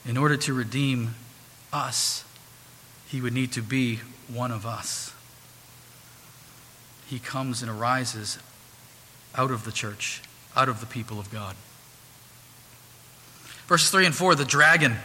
In 0.05 0.19
order 0.19 0.37
to 0.37 0.53
redeem 0.53 1.15
us, 1.73 2.23
he 3.07 3.23
would 3.23 3.33
need 3.33 3.53
to 3.53 3.63
be 3.63 4.01
one 4.29 4.51
of 4.51 4.67
us. 4.67 5.15
He 7.07 7.19
comes 7.19 7.63
and 7.63 7.71
arises 7.71 8.39
out 9.35 9.51
of 9.51 9.65
the 9.65 9.73
church, 9.73 10.21
out 10.55 10.69
of 10.69 10.81
the 10.81 10.87
people 10.87 11.19
of 11.19 11.31
God. 11.31 11.57
Verses 13.71 13.91
3 13.93 14.07
and 14.07 14.15
4 14.17 14.35
the 14.35 14.45
dragon. 14.45 14.97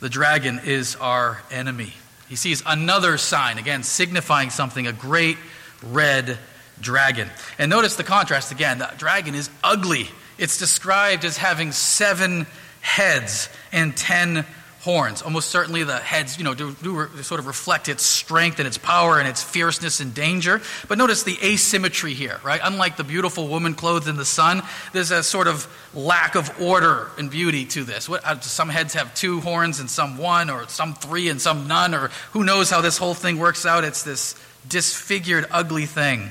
The 0.00 0.08
dragon 0.08 0.60
is 0.64 0.96
our 0.96 1.40
enemy. 1.52 1.92
He 2.28 2.34
sees 2.34 2.64
another 2.66 3.16
sign, 3.16 3.58
again, 3.58 3.84
signifying 3.84 4.50
something, 4.50 4.88
a 4.88 4.92
great 4.92 5.38
red 5.84 6.36
dragon. 6.80 7.30
And 7.60 7.70
notice 7.70 7.94
the 7.94 8.02
contrast 8.02 8.50
again. 8.50 8.80
The 8.80 8.92
dragon 8.98 9.36
is 9.36 9.48
ugly. 9.62 10.08
It's 10.36 10.58
described 10.58 11.24
as 11.24 11.36
having 11.36 11.70
seven 11.70 12.48
heads 12.80 13.48
and 13.70 13.96
ten 13.96 14.44
horns. 14.80 15.22
Almost 15.22 15.48
certainly 15.48 15.82
the 15.82 15.96
heads, 15.96 16.38
you 16.38 16.44
know, 16.44 16.54
do, 16.54 16.74
do 16.82 17.08
sort 17.22 17.40
of 17.40 17.46
reflect 17.46 17.88
its 17.88 18.02
strength 18.04 18.58
and 18.58 18.66
its 18.66 18.78
power 18.78 19.18
and 19.18 19.28
its 19.28 19.42
fierceness 19.42 20.00
and 20.00 20.14
danger. 20.14 20.60
But 20.86 20.98
notice 20.98 21.24
the 21.24 21.36
asymmetry 21.42 22.14
here, 22.14 22.40
right? 22.44 22.60
Unlike 22.62 22.96
the 22.96 23.04
beautiful 23.04 23.48
woman 23.48 23.74
clothed 23.74 24.08
in 24.08 24.16
the 24.16 24.24
sun, 24.24 24.62
there's 24.92 25.10
a 25.10 25.22
sort 25.22 25.48
of 25.48 25.66
lack 25.94 26.36
of 26.36 26.60
order 26.60 27.08
and 27.18 27.30
beauty 27.30 27.64
to 27.66 27.84
this. 27.84 28.08
What, 28.08 28.24
uh, 28.24 28.38
some 28.40 28.68
heads 28.68 28.94
have 28.94 29.14
two 29.14 29.40
horns 29.40 29.80
and 29.80 29.90
some 29.90 30.16
one, 30.16 30.48
or 30.48 30.68
some 30.68 30.94
three 30.94 31.28
and 31.28 31.40
some 31.40 31.66
none, 31.66 31.94
or 31.94 32.10
who 32.32 32.44
knows 32.44 32.70
how 32.70 32.80
this 32.80 32.98
whole 32.98 33.14
thing 33.14 33.38
works 33.38 33.66
out. 33.66 33.82
It's 33.82 34.04
this 34.04 34.36
disfigured, 34.68 35.46
ugly 35.50 35.86
thing. 35.86 36.30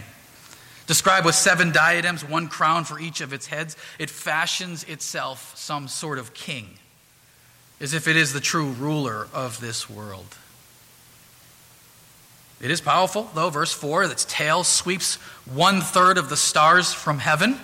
Described 0.85 1.25
with 1.25 1.35
seven 1.35 1.73
diadems, 1.73 2.23
one 2.23 2.47
crown 2.47 2.85
for 2.85 2.97
each 2.97 3.19
of 3.19 3.33
its 3.33 3.47
heads, 3.47 3.75
it 3.99 4.09
fashions 4.09 4.85
itself 4.85 5.53
some 5.57 5.89
sort 5.89 6.17
of 6.17 6.33
king 6.33 6.76
as 7.79 7.93
if 7.93 8.07
it 8.07 8.15
is 8.15 8.33
the 8.33 8.39
true 8.39 8.69
ruler 8.69 9.27
of 9.33 9.59
this 9.59 9.89
world. 9.89 10.35
It 12.59 12.71
is 12.71 12.81
powerful, 12.81 13.29
though, 13.35 13.51
verse 13.51 13.71
4, 13.71 14.05
its 14.05 14.25
tail 14.25 14.63
sweeps 14.63 15.15
one 15.45 15.81
third 15.81 16.17
of 16.17 16.29
the 16.29 16.37
stars 16.37 16.91
from 16.91 17.19
heaven. 17.19 17.59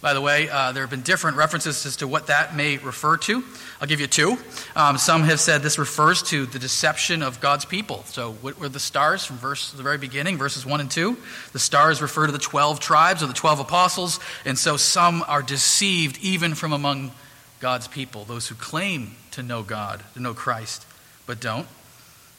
By 0.00 0.12
the 0.12 0.20
way, 0.20 0.50
uh, 0.50 0.72
there 0.72 0.82
have 0.82 0.90
been 0.90 1.02
different 1.02 1.36
references 1.38 1.86
as 1.86 1.96
to 1.96 2.08
what 2.08 2.26
that 2.26 2.54
may 2.54 2.76
refer 2.76 3.16
to. 3.18 3.42
I'll 3.80 3.88
give 3.88 4.00
you 4.00 4.06
two. 4.06 4.36
Um, 4.76 4.98
some 4.98 5.22
have 5.22 5.40
said 5.40 5.62
this 5.62 5.78
refers 5.78 6.22
to 6.24 6.44
the 6.44 6.58
deception 6.58 7.22
of 7.22 7.40
God's 7.40 7.64
people. 7.64 8.04
So, 8.04 8.32
what 8.32 8.58
were 8.58 8.68
the 8.68 8.78
stars 8.78 9.24
from 9.24 9.38
verse 9.38 9.72
the 9.72 9.82
very 9.82 9.96
beginning, 9.96 10.36
verses 10.36 10.66
one 10.66 10.80
and 10.80 10.90
two? 10.90 11.16
The 11.52 11.58
stars 11.58 12.02
refer 12.02 12.26
to 12.26 12.32
the 12.32 12.38
twelve 12.38 12.80
tribes 12.80 13.22
or 13.22 13.28
the 13.28 13.32
twelve 13.32 13.60
apostles, 13.60 14.20
and 14.44 14.58
so 14.58 14.76
some 14.76 15.24
are 15.26 15.42
deceived 15.42 16.18
even 16.20 16.54
from 16.54 16.74
among 16.74 17.12
God's 17.60 17.88
people, 17.88 18.24
those 18.24 18.46
who 18.46 18.56
claim 18.56 19.16
to 19.34 19.42
know 19.42 19.62
God, 19.62 20.02
to 20.14 20.20
know 20.20 20.34
Christ, 20.34 20.86
but 21.26 21.40
don't. 21.40 21.66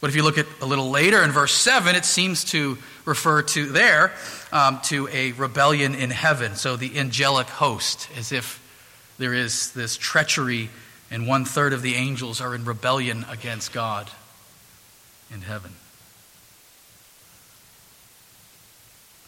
But 0.01 0.09
if 0.09 0.15
you 0.15 0.23
look 0.23 0.37
at 0.37 0.45
a 0.61 0.65
little 0.65 0.89
later 0.89 1.23
in 1.23 1.31
verse 1.31 1.53
7, 1.53 1.95
it 1.95 2.05
seems 2.05 2.43
to 2.45 2.77
refer 3.05 3.41
to 3.41 3.65
there 3.67 4.13
um, 4.51 4.79
to 4.83 5.07
a 5.11 5.31
rebellion 5.33 5.95
in 5.95 6.09
heaven. 6.09 6.55
So 6.55 6.75
the 6.75 6.99
angelic 6.99 7.47
host, 7.47 8.09
as 8.17 8.31
if 8.31 8.61
there 9.17 9.33
is 9.33 9.71
this 9.71 9.97
treachery 9.97 10.69
and 11.09 11.27
one 11.27 11.45
third 11.45 11.73
of 11.73 11.81
the 11.81 11.95
angels 11.95 12.41
are 12.41 12.53
in 12.53 12.65
rebellion 12.65 13.25
against 13.29 13.71
God 13.71 14.09
in 15.33 15.41
heaven. 15.41 15.71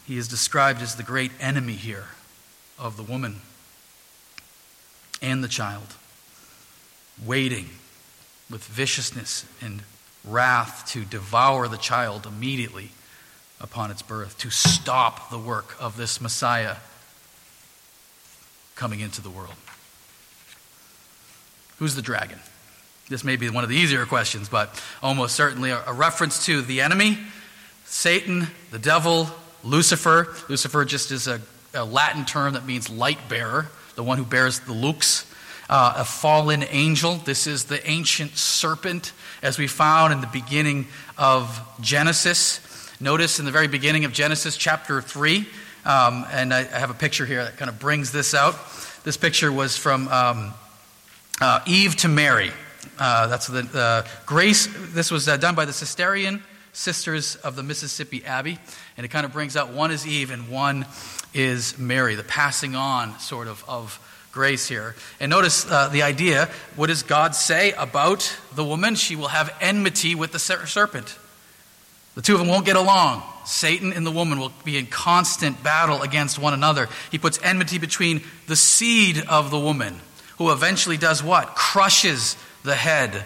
He 0.06 0.16
is 0.16 0.28
described 0.28 0.80
as 0.80 0.96
the 0.96 1.02
great 1.02 1.32
enemy 1.40 1.74
here 1.74 2.06
of 2.78 2.96
the 2.96 3.02
woman 3.02 3.40
and 5.20 5.42
the 5.42 5.48
child, 5.48 5.94
waiting 7.24 7.68
with 8.50 8.64
viciousness 8.64 9.44
and 9.60 9.82
wrath 10.24 10.86
to 10.92 11.04
devour 11.04 11.68
the 11.68 11.76
child 11.76 12.26
immediately 12.26 12.90
upon 13.60 13.90
its 13.90 14.02
birth, 14.02 14.38
to 14.38 14.50
stop 14.50 15.30
the 15.30 15.38
work 15.38 15.74
of 15.80 15.96
this 15.96 16.20
Messiah 16.20 16.76
coming 18.76 19.00
into 19.00 19.20
the 19.20 19.30
world. 19.30 19.54
Who's 21.78 21.94
the 21.94 22.02
dragon? 22.02 22.38
This 23.08 23.24
may 23.24 23.36
be 23.36 23.48
one 23.50 23.64
of 23.64 23.70
the 23.70 23.76
easier 23.76 24.04
questions, 24.06 24.48
but 24.48 24.82
almost 25.02 25.34
certainly 25.34 25.70
a, 25.70 25.92
reference 25.92 26.46
to 26.46 26.62
the 26.62 26.80
enemy, 26.80 27.18
Satan, 27.84 28.48
the 28.70 28.78
devil, 28.78 29.28
Lucifer. 29.64 30.34
Lucifer 30.48 30.84
just 30.84 31.10
is 31.10 31.26
a, 31.26 31.40
a 31.74 31.84
Latin 31.84 32.24
term 32.24 32.52
that 32.52 32.66
means 32.66 32.88
light 32.90 33.28
bearer 33.28 33.68
the 33.98 34.04
one 34.04 34.16
who 34.16 34.24
bears 34.24 34.60
the 34.60 34.72
lux, 34.72 35.26
uh, 35.68 35.94
a 35.96 36.04
fallen 36.04 36.64
angel. 36.70 37.16
This 37.16 37.46
is 37.46 37.64
the 37.64 37.86
ancient 37.88 38.36
serpent, 38.36 39.12
as 39.42 39.58
we 39.58 39.66
found 39.66 40.12
in 40.12 40.20
the 40.20 40.26
beginning 40.28 40.86
of 41.16 41.60
Genesis. 41.80 42.60
Notice 43.00 43.38
in 43.38 43.44
the 43.44 43.50
very 43.50 43.68
beginning 43.68 44.04
of 44.04 44.12
Genesis 44.12 44.56
chapter 44.56 45.00
3, 45.00 45.46
um, 45.84 46.26
and 46.32 46.52
I, 46.52 46.60
I, 46.60 46.78
have 46.78 46.90
a 46.90 46.94
picture 46.94 47.24
here 47.24 47.44
that 47.44 47.56
kind 47.56 47.68
of 47.68 47.78
brings 47.78 48.10
this 48.10 48.34
out. 48.34 48.56
This 49.04 49.16
picture 49.16 49.52
was 49.52 49.76
from 49.76 50.08
um, 50.08 50.54
uh, 51.40 51.60
Eve 51.66 51.94
to 51.96 52.08
Mary. 52.08 52.50
Uh, 52.98 53.28
that's 53.28 53.46
the 53.46 53.68
uh, 53.74 54.08
grace. 54.26 54.68
This 54.92 55.10
was 55.10 55.28
uh, 55.28 55.36
done 55.36 55.54
by 55.54 55.64
the 55.64 55.72
Cistercian 55.72 56.42
Sisters 56.72 57.36
of 57.36 57.56
the 57.56 57.62
Mississippi 57.62 58.24
Abbey, 58.24 58.58
and 58.96 59.04
it 59.04 59.08
kind 59.08 59.24
of 59.24 59.32
brings 59.32 59.56
out 59.56 59.70
one 59.70 59.90
is 59.90 60.06
Eve 60.06 60.30
and 60.30 60.48
one 60.48 60.86
is 61.34 61.78
Mary, 61.78 62.14
the 62.14 62.24
passing 62.24 62.74
on 62.74 63.18
sort 63.18 63.48
of 63.48 63.64
of 63.68 64.00
grace 64.38 64.68
here. 64.68 64.94
And 65.18 65.30
notice 65.30 65.68
uh, 65.68 65.88
the 65.88 66.02
idea 66.02 66.48
what 66.76 66.86
does 66.86 67.02
God 67.02 67.34
say 67.34 67.72
about 67.72 68.38
the 68.54 68.62
woman? 68.62 68.94
She 68.94 69.16
will 69.16 69.26
have 69.26 69.52
enmity 69.60 70.14
with 70.14 70.30
the 70.30 70.38
serpent. 70.38 71.18
The 72.14 72.22
two 72.22 72.34
of 72.34 72.38
them 72.38 72.46
won't 72.46 72.64
get 72.64 72.76
along. 72.76 73.24
Satan 73.46 73.92
and 73.92 74.06
the 74.06 74.12
woman 74.12 74.38
will 74.38 74.52
be 74.62 74.78
in 74.78 74.86
constant 74.86 75.60
battle 75.64 76.02
against 76.02 76.38
one 76.38 76.54
another. 76.54 76.88
He 77.10 77.18
puts 77.18 77.40
enmity 77.42 77.78
between 77.78 78.22
the 78.46 78.54
seed 78.54 79.24
of 79.28 79.50
the 79.50 79.58
woman, 79.58 79.98
who 80.36 80.52
eventually 80.52 80.96
does 80.96 81.20
what? 81.20 81.56
Crushes 81.56 82.36
the 82.62 82.76
head 82.76 83.24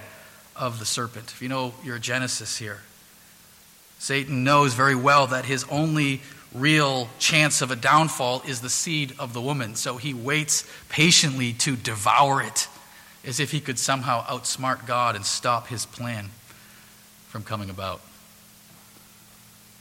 of 0.56 0.78
the 0.78 0.86
serpent. 0.86 1.30
If 1.30 1.42
you 1.42 1.50
know 1.50 1.74
your 1.84 1.98
Genesis 1.98 2.56
here, 2.56 2.80
Satan 3.98 4.44
knows 4.44 4.72
very 4.72 4.94
well 4.94 5.26
that 5.26 5.44
his 5.44 5.64
only 5.64 6.22
real 6.54 7.08
chance 7.18 7.62
of 7.62 7.70
a 7.70 7.76
downfall 7.76 8.42
is 8.46 8.60
the 8.60 8.70
seed 8.70 9.14
of 9.18 9.32
the 9.32 9.40
woman. 9.40 9.74
So 9.74 9.96
he 9.96 10.14
waits 10.14 10.68
patiently 10.88 11.52
to 11.54 11.76
devour 11.76 12.42
it 12.42 12.68
as 13.24 13.40
if 13.40 13.50
he 13.50 13.60
could 13.60 13.78
somehow 13.78 14.24
outsmart 14.24 14.86
God 14.86 15.16
and 15.16 15.24
stop 15.24 15.68
his 15.68 15.86
plan 15.86 16.30
from 17.28 17.42
coming 17.42 17.70
about. 17.70 18.00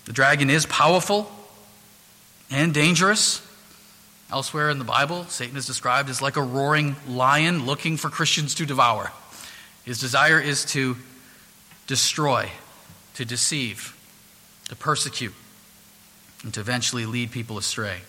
The 0.06 0.13
dragon 0.13 0.50
is 0.50 0.66
powerful 0.66 1.32
and 2.50 2.74
dangerous. 2.74 3.46
Elsewhere 4.32 4.70
in 4.70 4.80
the 4.80 4.86
Bible, 4.86 5.25
Satan 5.25 5.58
is 5.58 5.66
described 5.66 6.10
as 6.10 6.22
like 6.22 6.38
a 6.38 6.42
roaring 6.42 6.96
lion 7.08 7.66
looking 7.66 7.98
for 7.98 8.10
Christians 8.10 8.56
to 8.56 8.66
devour. 8.66 9.12
His 9.84 10.00
desire 10.00 10.40
is 10.40 10.63
to 10.66 10.96
destroy, 11.88 12.50
to 13.16 13.25
deceive, 13.25 13.98
to 14.70 14.75
persecute, 14.75 15.34
and 16.43 16.53
to 16.53 16.60
eventually 16.60 17.05
lead 17.05 17.31
people 17.31 17.57
astray. 17.57 18.01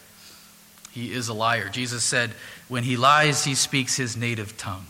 He 0.91 1.13
is 1.13 1.29
a 1.29 1.35
liar. 1.35 1.69
Jesus 1.69 2.05
said, 2.05 2.33
when 2.69 2.85
he 2.85 2.97
lies, 2.97 3.45
he 3.45 3.55
speaks 3.55 3.97
his 3.97 4.17
native 4.17 4.57
tongue. 4.57 4.87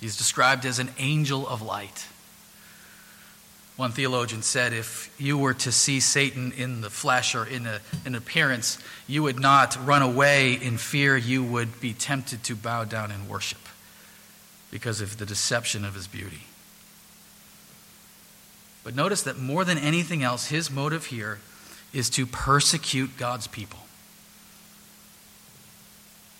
He's 0.00 0.16
described 0.16 0.64
as 0.64 0.78
an 0.78 0.90
angel 0.98 1.46
of 1.46 1.62
light. 1.62 2.06
One 3.76 3.92
theologian 3.92 4.42
said 4.42 4.72
if 4.72 5.14
you 5.20 5.38
were 5.38 5.54
to 5.54 5.70
see 5.70 6.00
Satan 6.00 6.50
in 6.50 6.80
the 6.80 6.90
flesh 6.90 7.36
or 7.36 7.44
in 7.44 7.68
an 8.04 8.14
appearance, 8.16 8.78
you 9.06 9.22
would 9.22 9.38
not 9.38 9.78
run 9.86 10.02
away 10.02 10.54
in 10.54 10.78
fear. 10.78 11.16
You 11.16 11.44
would 11.44 11.80
be 11.80 11.92
tempted 11.92 12.42
to 12.44 12.56
bow 12.56 12.82
down 12.82 13.12
and 13.12 13.28
worship 13.28 13.60
because 14.72 15.00
of 15.00 15.18
the 15.18 15.26
deception 15.26 15.84
of 15.84 15.94
his 15.94 16.08
beauty. 16.08 16.47
But 18.88 18.94
notice 18.94 19.20
that 19.24 19.36
more 19.36 19.66
than 19.66 19.76
anything 19.76 20.22
else, 20.22 20.46
his 20.46 20.70
motive 20.70 21.04
here 21.04 21.40
is 21.92 22.08
to 22.08 22.24
persecute 22.24 23.18
God's 23.18 23.46
people, 23.46 23.80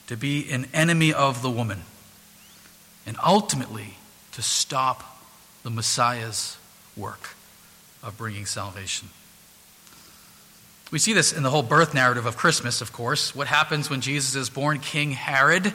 to 0.06 0.16
be 0.16 0.50
an 0.50 0.66
enemy 0.72 1.12
of 1.12 1.42
the 1.42 1.50
woman 1.50 1.82
and 3.06 3.18
ultimately 3.22 3.98
to 4.32 4.40
stop 4.40 5.20
the 5.62 5.68
Messiah's 5.68 6.56
work 6.96 7.36
of 8.02 8.16
bringing 8.16 8.46
salvation. 8.46 9.10
We 10.90 10.98
see 10.98 11.12
this 11.12 11.34
in 11.34 11.42
the 11.42 11.50
whole 11.50 11.62
birth 11.62 11.92
narrative 11.92 12.24
of 12.24 12.38
Christmas, 12.38 12.80
of 12.80 12.94
course. 12.94 13.34
What 13.34 13.48
happens 13.48 13.90
when 13.90 14.00
Jesus 14.00 14.34
is 14.34 14.48
born? 14.48 14.78
King 14.78 15.10
Herod 15.10 15.74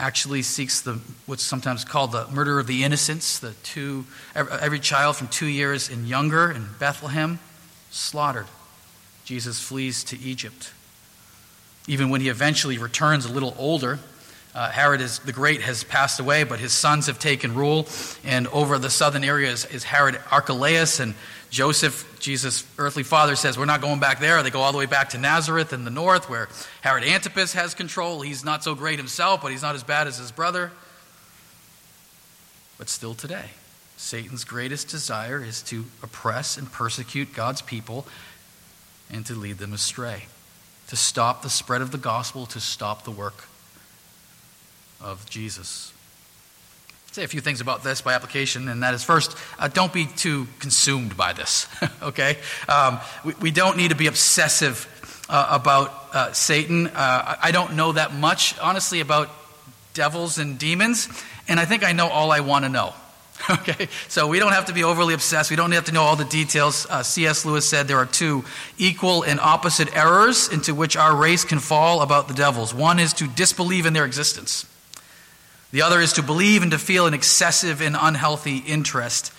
actually 0.00 0.42
seeks 0.42 0.80
the 0.80 0.98
what's 1.26 1.42
sometimes 1.42 1.84
called 1.84 2.12
the 2.12 2.26
murder 2.28 2.58
of 2.58 2.66
the 2.66 2.82
innocents, 2.82 3.38
the 3.38 3.52
two 3.62 4.06
every 4.34 4.80
child 4.80 5.16
from 5.16 5.28
2 5.28 5.46
years 5.46 5.90
and 5.90 6.08
younger 6.08 6.50
in 6.50 6.66
Bethlehem 6.78 7.38
slaughtered. 7.90 8.46
Jesus 9.24 9.60
flees 9.60 10.02
to 10.04 10.18
Egypt. 10.18 10.72
Even 11.86 12.08
when 12.10 12.20
he 12.20 12.28
eventually 12.28 12.78
returns 12.78 13.26
a 13.26 13.32
little 13.32 13.54
older, 13.58 13.98
uh, 14.54 14.70
Herod 14.70 15.00
is, 15.00 15.20
the 15.20 15.32
Great 15.32 15.62
has 15.62 15.84
passed 15.84 16.18
away, 16.18 16.42
but 16.44 16.58
his 16.58 16.72
sons 16.72 17.06
have 17.06 17.18
taken 17.18 17.54
rule. 17.54 17.86
And 18.24 18.48
over 18.48 18.78
the 18.78 18.90
southern 18.90 19.22
area 19.22 19.50
is, 19.50 19.64
is 19.66 19.84
Herod 19.84 20.20
Archelaus. 20.30 20.98
And 20.98 21.14
Joseph, 21.50 22.18
Jesus' 22.20 22.64
earthly 22.78 23.02
father, 23.02 23.34
says, 23.34 23.58
We're 23.58 23.64
not 23.64 23.80
going 23.80 23.98
back 23.98 24.20
there. 24.20 24.42
They 24.42 24.50
go 24.50 24.60
all 24.60 24.72
the 24.72 24.78
way 24.78 24.86
back 24.86 25.10
to 25.10 25.18
Nazareth 25.18 25.72
in 25.72 25.84
the 25.84 25.90
north, 25.90 26.30
where 26.30 26.48
Herod 26.80 27.04
Antipas 27.04 27.54
has 27.54 27.74
control. 27.74 28.20
He's 28.20 28.44
not 28.44 28.62
so 28.62 28.76
great 28.76 28.98
himself, 28.98 29.42
but 29.42 29.50
he's 29.50 29.62
not 29.62 29.74
as 29.74 29.82
bad 29.82 30.06
as 30.06 30.18
his 30.18 30.30
brother. 30.30 30.70
But 32.78 32.88
still 32.88 33.14
today, 33.14 33.50
Satan's 33.96 34.44
greatest 34.44 34.88
desire 34.88 35.42
is 35.42 35.60
to 35.64 35.84
oppress 36.02 36.56
and 36.56 36.70
persecute 36.70 37.34
God's 37.34 37.60
people 37.60 38.06
and 39.10 39.26
to 39.26 39.34
lead 39.34 39.58
them 39.58 39.72
astray, 39.72 40.26
to 40.86 40.96
stop 40.96 41.42
the 41.42 41.50
spread 41.50 41.82
of 41.82 41.90
the 41.90 41.98
gospel, 41.98 42.46
to 42.46 42.60
stop 42.60 43.04
the 43.04 43.10
work 43.10 43.44
of 45.00 45.28
Jesus. 45.28 45.92
Say 47.12 47.24
a 47.24 47.28
few 47.28 47.40
things 47.40 47.60
about 47.60 47.82
this 47.82 48.02
by 48.02 48.12
application, 48.12 48.68
and 48.68 48.84
that 48.84 48.94
is 48.94 49.02
first, 49.02 49.36
uh, 49.58 49.66
don't 49.66 49.92
be 49.92 50.06
too 50.06 50.46
consumed 50.60 51.16
by 51.16 51.32
this, 51.32 51.66
okay? 52.02 52.38
Um, 52.68 53.00
we, 53.24 53.34
we, 53.40 53.50
don't 53.50 53.76
need 53.76 53.88
to 53.88 53.96
be 53.96 54.06
obsessive 54.06 54.86
uh, 55.28 55.48
about 55.50 55.92
uh, 56.12 56.32
Satan. 56.32 56.86
Uh, 56.86 57.36
I 57.42 57.50
don't 57.50 57.74
know 57.74 57.90
that 57.90 58.14
much, 58.14 58.56
honestly, 58.60 59.00
about 59.00 59.28
devils 59.92 60.38
and 60.38 60.56
demons, 60.56 61.08
and 61.48 61.58
I 61.58 61.64
think 61.64 61.82
I 61.82 61.90
know 61.90 62.06
all 62.06 62.30
I 62.30 62.40
want 62.40 62.64
to 62.64 62.68
know. 62.68 62.94
Okay, 63.48 63.88
so 64.06 64.28
we 64.28 64.38
don't 64.38 64.52
have 64.52 64.66
to 64.66 64.74
be 64.74 64.84
overly 64.84 65.14
obsessed. 65.14 65.50
We 65.50 65.56
don't 65.56 65.72
have 65.72 65.86
to 65.86 65.92
know 65.92 66.02
all 66.02 66.14
the 66.14 66.26
details. 66.26 66.86
Uh, 66.88 67.02
C.S. 67.02 67.46
Lewis 67.46 67.66
said 67.66 67.88
there 67.88 67.96
are 67.96 68.06
two 68.06 68.44
equal 68.76 69.22
and 69.22 69.40
opposite 69.40 69.96
errors 69.96 70.48
into 70.48 70.74
which 70.74 70.94
our 70.94 71.16
race 71.16 71.42
can 71.42 71.58
fall 71.58 72.02
about 72.02 72.28
the 72.28 72.34
devils. 72.34 72.74
One 72.74 72.98
is 73.00 73.14
to 73.14 73.26
disbelieve 73.26 73.86
in 73.86 73.94
their 73.94 74.04
existence, 74.04 74.66
the 75.72 75.82
other 75.82 76.00
is 76.00 76.14
to 76.14 76.22
believe 76.22 76.62
and 76.62 76.72
to 76.72 76.78
feel 76.78 77.06
an 77.06 77.14
excessive 77.14 77.80
and 77.80 77.96
unhealthy 77.98 78.58
interest 78.58 79.32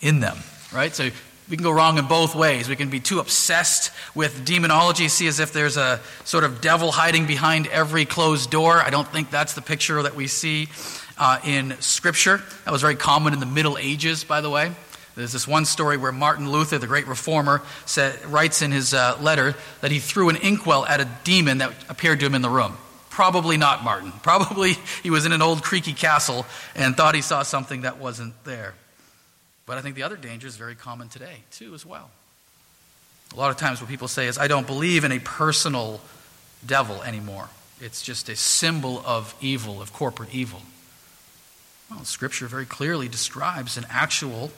in 0.00 0.20
them, 0.20 0.36
right? 0.72 0.94
So 0.94 1.10
we 1.48 1.56
can 1.56 1.64
go 1.64 1.72
wrong 1.72 1.98
in 1.98 2.06
both 2.06 2.34
ways. 2.34 2.68
We 2.68 2.76
can 2.76 2.90
be 2.90 3.00
too 3.00 3.18
obsessed 3.18 3.90
with 4.14 4.44
demonology, 4.44 5.08
see 5.08 5.26
as 5.26 5.40
if 5.40 5.52
there's 5.52 5.76
a 5.76 6.00
sort 6.24 6.44
of 6.44 6.60
devil 6.60 6.92
hiding 6.92 7.26
behind 7.26 7.66
every 7.66 8.04
closed 8.04 8.50
door. 8.50 8.76
I 8.80 8.90
don't 8.90 9.08
think 9.08 9.30
that's 9.30 9.54
the 9.54 9.62
picture 9.62 10.02
that 10.02 10.14
we 10.14 10.26
see 10.28 10.68
uh, 11.18 11.40
in 11.44 11.74
Scripture. 11.80 12.40
That 12.64 12.70
was 12.70 12.82
very 12.82 12.94
common 12.94 13.32
in 13.32 13.40
the 13.40 13.46
Middle 13.46 13.78
Ages, 13.78 14.22
by 14.22 14.40
the 14.40 14.50
way. 14.50 14.70
There's 15.16 15.32
this 15.32 15.48
one 15.48 15.64
story 15.64 15.96
where 15.96 16.12
Martin 16.12 16.50
Luther, 16.50 16.78
the 16.78 16.86
great 16.86 17.08
reformer, 17.08 17.62
said, 17.84 18.24
writes 18.26 18.62
in 18.62 18.70
his 18.70 18.94
uh, 18.94 19.18
letter 19.20 19.56
that 19.80 19.90
he 19.90 19.98
threw 19.98 20.28
an 20.28 20.36
inkwell 20.36 20.86
at 20.86 21.00
a 21.00 21.08
demon 21.24 21.58
that 21.58 21.72
appeared 21.88 22.20
to 22.20 22.26
him 22.26 22.34
in 22.34 22.42
the 22.42 22.48
room. 22.48 22.76
Probably 23.20 23.58
not 23.58 23.84
Martin. 23.84 24.12
Probably 24.22 24.78
he 25.02 25.10
was 25.10 25.26
in 25.26 25.32
an 25.32 25.42
old 25.42 25.62
creaky 25.62 25.92
castle 25.92 26.46
and 26.74 26.96
thought 26.96 27.14
he 27.14 27.20
saw 27.20 27.42
something 27.42 27.82
that 27.82 27.98
wasn't 27.98 28.32
there. 28.44 28.72
But 29.66 29.76
I 29.76 29.82
think 29.82 29.94
the 29.94 30.04
other 30.04 30.16
danger 30.16 30.46
is 30.46 30.56
very 30.56 30.74
common 30.74 31.10
today, 31.10 31.42
too, 31.50 31.74
as 31.74 31.84
well. 31.84 32.08
A 33.34 33.36
lot 33.36 33.50
of 33.50 33.58
times, 33.58 33.78
what 33.78 33.90
people 33.90 34.08
say 34.08 34.26
is, 34.26 34.38
I 34.38 34.48
don't 34.48 34.66
believe 34.66 35.04
in 35.04 35.12
a 35.12 35.18
personal 35.18 36.00
devil 36.64 37.02
anymore. 37.02 37.50
It's 37.78 38.00
just 38.00 38.30
a 38.30 38.36
symbol 38.36 39.02
of 39.04 39.34
evil, 39.42 39.82
of 39.82 39.92
corporate 39.92 40.34
evil. 40.34 40.62
Well, 41.90 42.04
Scripture 42.04 42.46
very 42.46 42.64
clearly 42.64 43.06
describes 43.06 43.76
an 43.76 43.84
actual 43.90 44.50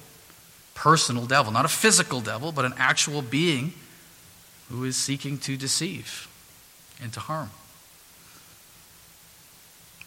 personal 0.76 1.26
devil, 1.26 1.52
not 1.52 1.64
a 1.64 1.68
physical 1.68 2.20
devil, 2.20 2.52
but 2.52 2.64
an 2.64 2.74
actual 2.76 3.22
being 3.22 3.72
who 4.70 4.84
is 4.84 4.96
seeking 4.96 5.36
to 5.38 5.56
deceive 5.56 6.28
and 7.02 7.12
to 7.12 7.18
harm. 7.18 7.50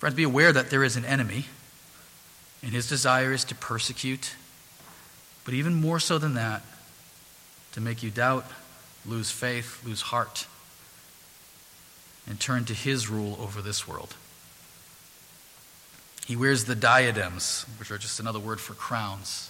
Friends, 0.06 0.18
be 0.18 0.22
aware 0.22 0.54
that 0.54 0.70
there 0.70 0.84
is 0.84 0.98
an 0.98 1.04
enemy, 1.04 1.46
and 2.62 2.72
his 2.72 2.88
desire 2.88 3.34
is 3.34 3.44
to 3.46 3.56
persecute, 3.56 4.36
but 5.44 5.56
even 5.56 5.74
more 5.74 6.00
so 6.00 6.20
than 6.20 6.36
that, 6.36 6.62
to 7.72 7.82
make 7.82 8.04
you 8.04 8.12
doubt, 8.12 8.46
lose 9.04 9.32
faith, 9.32 9.84
lose 9.84 10.04
heart, 10.04 10.46
and 12.28 12.40
turn 12.40 12.66
to 12.66 12.76
his 12.76 13.10
rule 13.10 13.36
over 13.42 13.64
this 13.64 13.88
world. 13.88 14.14
He 16.28 16.36
wears 16.36 16.66
the 16.66 16.76
diadems, 16.76 17.66
which 17.80 17.90
are 17.90 17.98
just 17.98 18.20
another 18.20 18.38
word 18.38 18.62
for 18.62 18.76
crowns, 18.76 19.50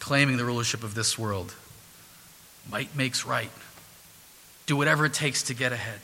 claiming 0.00 0.38
the 0.38 0.46
rulership 0.46 0.84
of 0.84 0.94
this 0.94 1.18
world. 1.18 1.54
Might 2.70 2.96
makes 2.96 3.26
right. 3.26 3.50
Do 4.64 4.74
whatever 4.74 5.04
it 5.04 5.12
takes 5.12 5.42
to 5.42 5.54
get 5.54 5.72
ahead 5.72 6.00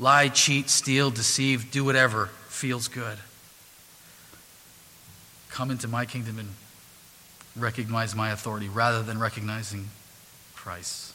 lie, 0.00 0.28
cheat, 0.28 0.70
steal, 0.70 1.10
deceive, 1.10 1.70
do 1.70 1.84
whatever 1.84 2.26
feels 2.48 2.88
good. 2.88 3.18
Come 5.50 5.70
into 5.70 5.86
my 5.86 6.06
kingdom 6.06 6.38
and 6.38 6.48
recognize 7.56 8.14
my 8.16 8.30
authority 8.30 8.68
rather 8.68 9.02
than 9.02 9.20
recognizing 9.20 9.88
Christ. 10.54 11.12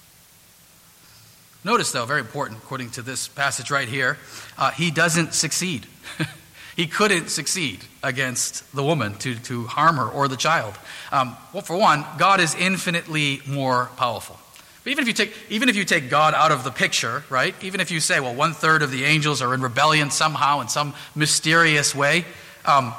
Notice, 1.64 1.92
though, 1.92 2.06
very 2.06 2.20
important, 2.20 2.60
according 2.60 2.92
to 2.92 3.02
this 3.02 3.28
passage 3.28 3.72
right 3.72 3.88
here, 3.88 4.20
uh, 4.56 4.70
he 4.70 4.92
doesn't 4.92 5.34
succeed. 5.34 5.88
he 6.76 6.86
couldn't 6.86 7.30
succeed 7.30 7.80
against 8.04 8.72
the 8.76 8.84
woman 8.84 9.16
to, 9.16 9.34
to 9.36 9.64
harm 9.64 9.96
her 9.96 10.08
or 10.08 10.28
the 10.28 10.38
child. 10.38 10.76
Um, 11.12 11.36
well, 11.54 11.64
for 11.64 11.76
one, 11.76 12.06
God 12.20 12.40
is 12.40 12.54
infinitely 12.54 13.42
more 13.48 13.90
powerful. 13.98 14.40
But 14.86 14.92
even 14.92 15.02
if 15.02 15.08
you 15.08 15.14
take, 15.16 15.36
even 15.50 15.68
if 15.68 15.76
you 15.76 15.84
take 15.84 16.12
God 16.12 16.36
out 16.36 16.52
of 16.52 16.64
the 16.64 16.70
picture, 16.70 17.24
right? 17.32 17.56
Even 17.64 17.82
if 17.82 17.90
you 17.90 18.00
say, 18.00 18.20
well, 18.20 18.36
one 18.36 18.54
third 18.54 18.84
of 18.84 18.92
the 18.92 19.04
angels 19.04 19.42
are 19.42 19.52
in 19.56 19.62
rebellion 19.62 20.12
somehow 20.12 20.62
in 20.62 20.68
some 20.68 20.94
mysterious 21.16 21.96
way, 21.96 22.24
um, 22.66 22.94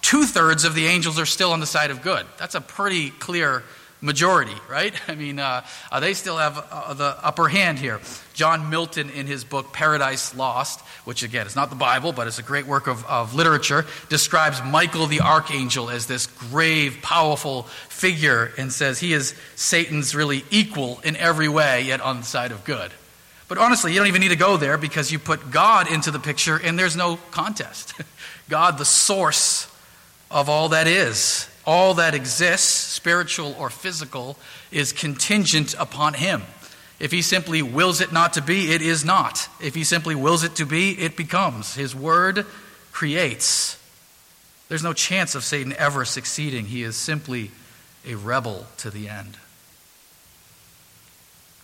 two 0.00 0.24
thirds 0.24 0.64
of 0.64 0.74
the 0.74 0.86
angels 0.86 1.18
are 1.18 1.26
still 1.26 1.52
on 1.52 1.60
the 1.60 1.66
side 1.66 1.90
of 1.90 2.00
good. 2.00 2.24
That's 2.38 2.54
a 2.54 2.60
pretty 2.62 3.10
clear 3.10 3.64
majority, 4.00 4.54
right? 4.68 4.94
I 5.08 5.14
mean, 5.14 5.38
uh, 5.38 5.64
uh, 5.90 6.00
they 6.00 6.14
still 6.14 6.36
have 6.36 6.64
uh, 6.70 6.94
the 6.94 7.16
upper 7.22 7.48
hand 7.48 7.78
here. 7.78 8.00
John 8.34 8.68
Milton, 8.68 9.10
in 9.10 9.26
his 9.26 9.44
book 9.44 9.72
Paradise 9.72 10.34
Lost, 10.34 10.80
which 11.04 11.22
again 11.22 11.46
is 11.46 11.56
not 11.56 11.70
the 11.70 11.76
Bible, 11.76 12.12
but 12.12 12.26
it's 12.26 12.38
a 12.38 12.42
great 12.42 12.66
work 12.66 12.86
of, 12.86 13.04
of 13.06 13.34
literature, 13.34 13.86
describes 14.08 14.62
Michael 14.62 15.06
the 15.06 15.20
archangel 15.20 15.88
as 15.88 16.06
this 16.06 16.26
grave, 16.26 16.98
powerful 17.02 17.62
figure 17.88 18.52
and 18.58 18.72
says 18.72 19.00
he 19.00 19.12
is 19.12 19.34
Satan's 19.54 20.14
really 20.14 20.44
equal 20.50 21.00
in 21.02 21.16
every 21.16 21.48
way, 21.48 21.82
yet 21.82 22.00
on 22.00 22.18
the 22.18 22.26
side 22.26 22.52
of 22.52 22.64
good. 22.64 22.92
But 23.48 23.58
honestly, 23.58 23.92
you 23.92 23.98
don't 23.98 24.08
even 24.08 24.20
need 24.20 24.30
to 24.30 24.36
go 24.36 24.56
there 24.56 24.76
because 24.76 25.12
you 25.12 25.18
put 25.18 25.50
God 25.50 25.90
into 25.90 26.10
the 26.10 26.18
picture 26.18 26.56
and 26.56 26.78
there's 26.78 26.96
no 26.96 27.16
contest. 27.30 27.94
God, 28.48 28.76
the 28.78 28.84
source 28.84 29.70
of 30.30 30.48
all 30.48 30.70
that 30.70 30.86
is, 30.88 31.48
all 31.66 31.94
that 31.94 32.14
exists, 32.14 32.68
spiritual 32.68 33.54
or 33.58 33.70
physical, 33.70 34.38
is 34.70 34.92
contingent 34.92 35.74
upon 35.78 36.14
Him. 36.14 36.42
If 37.00 37.12
He 37.12 37.22
simply 37.22 37.60
wills 37.62 38.00
it 38.00 38.12
not 38.12 38.34
to 38.34 38.42
be, 38.42 38.72
it 38.72 38.82
is 38.82 39.04
not. 39.04 39.48
If 39.60 39.74
He 39.74 39.84
simply 39.84 40.14
wills 40.14 40.44
it 40.44 40.54
to 40.56 40.64
be, 40.64 40.92
it 40.92 41.16
becomes. 41.16 41.74
His 41.74 41.94
Word 41.94 42.46
creates. 42.92 43.78
There's 44.68 44.82
no 44.82 44.92
chance 44.92 45.34
of 45.34 45.44
Satan 45.44 45.74
ever 45.78 46.04
succeeding. 46.04 46.66
He 46.66 46.82
is 46.82 46.96
simply 46.96 47.50
a 48.06 48.14
rebel 48.14 48.66
to 48.78 48.90
the 48.90 49.08
end. 49.08 49.36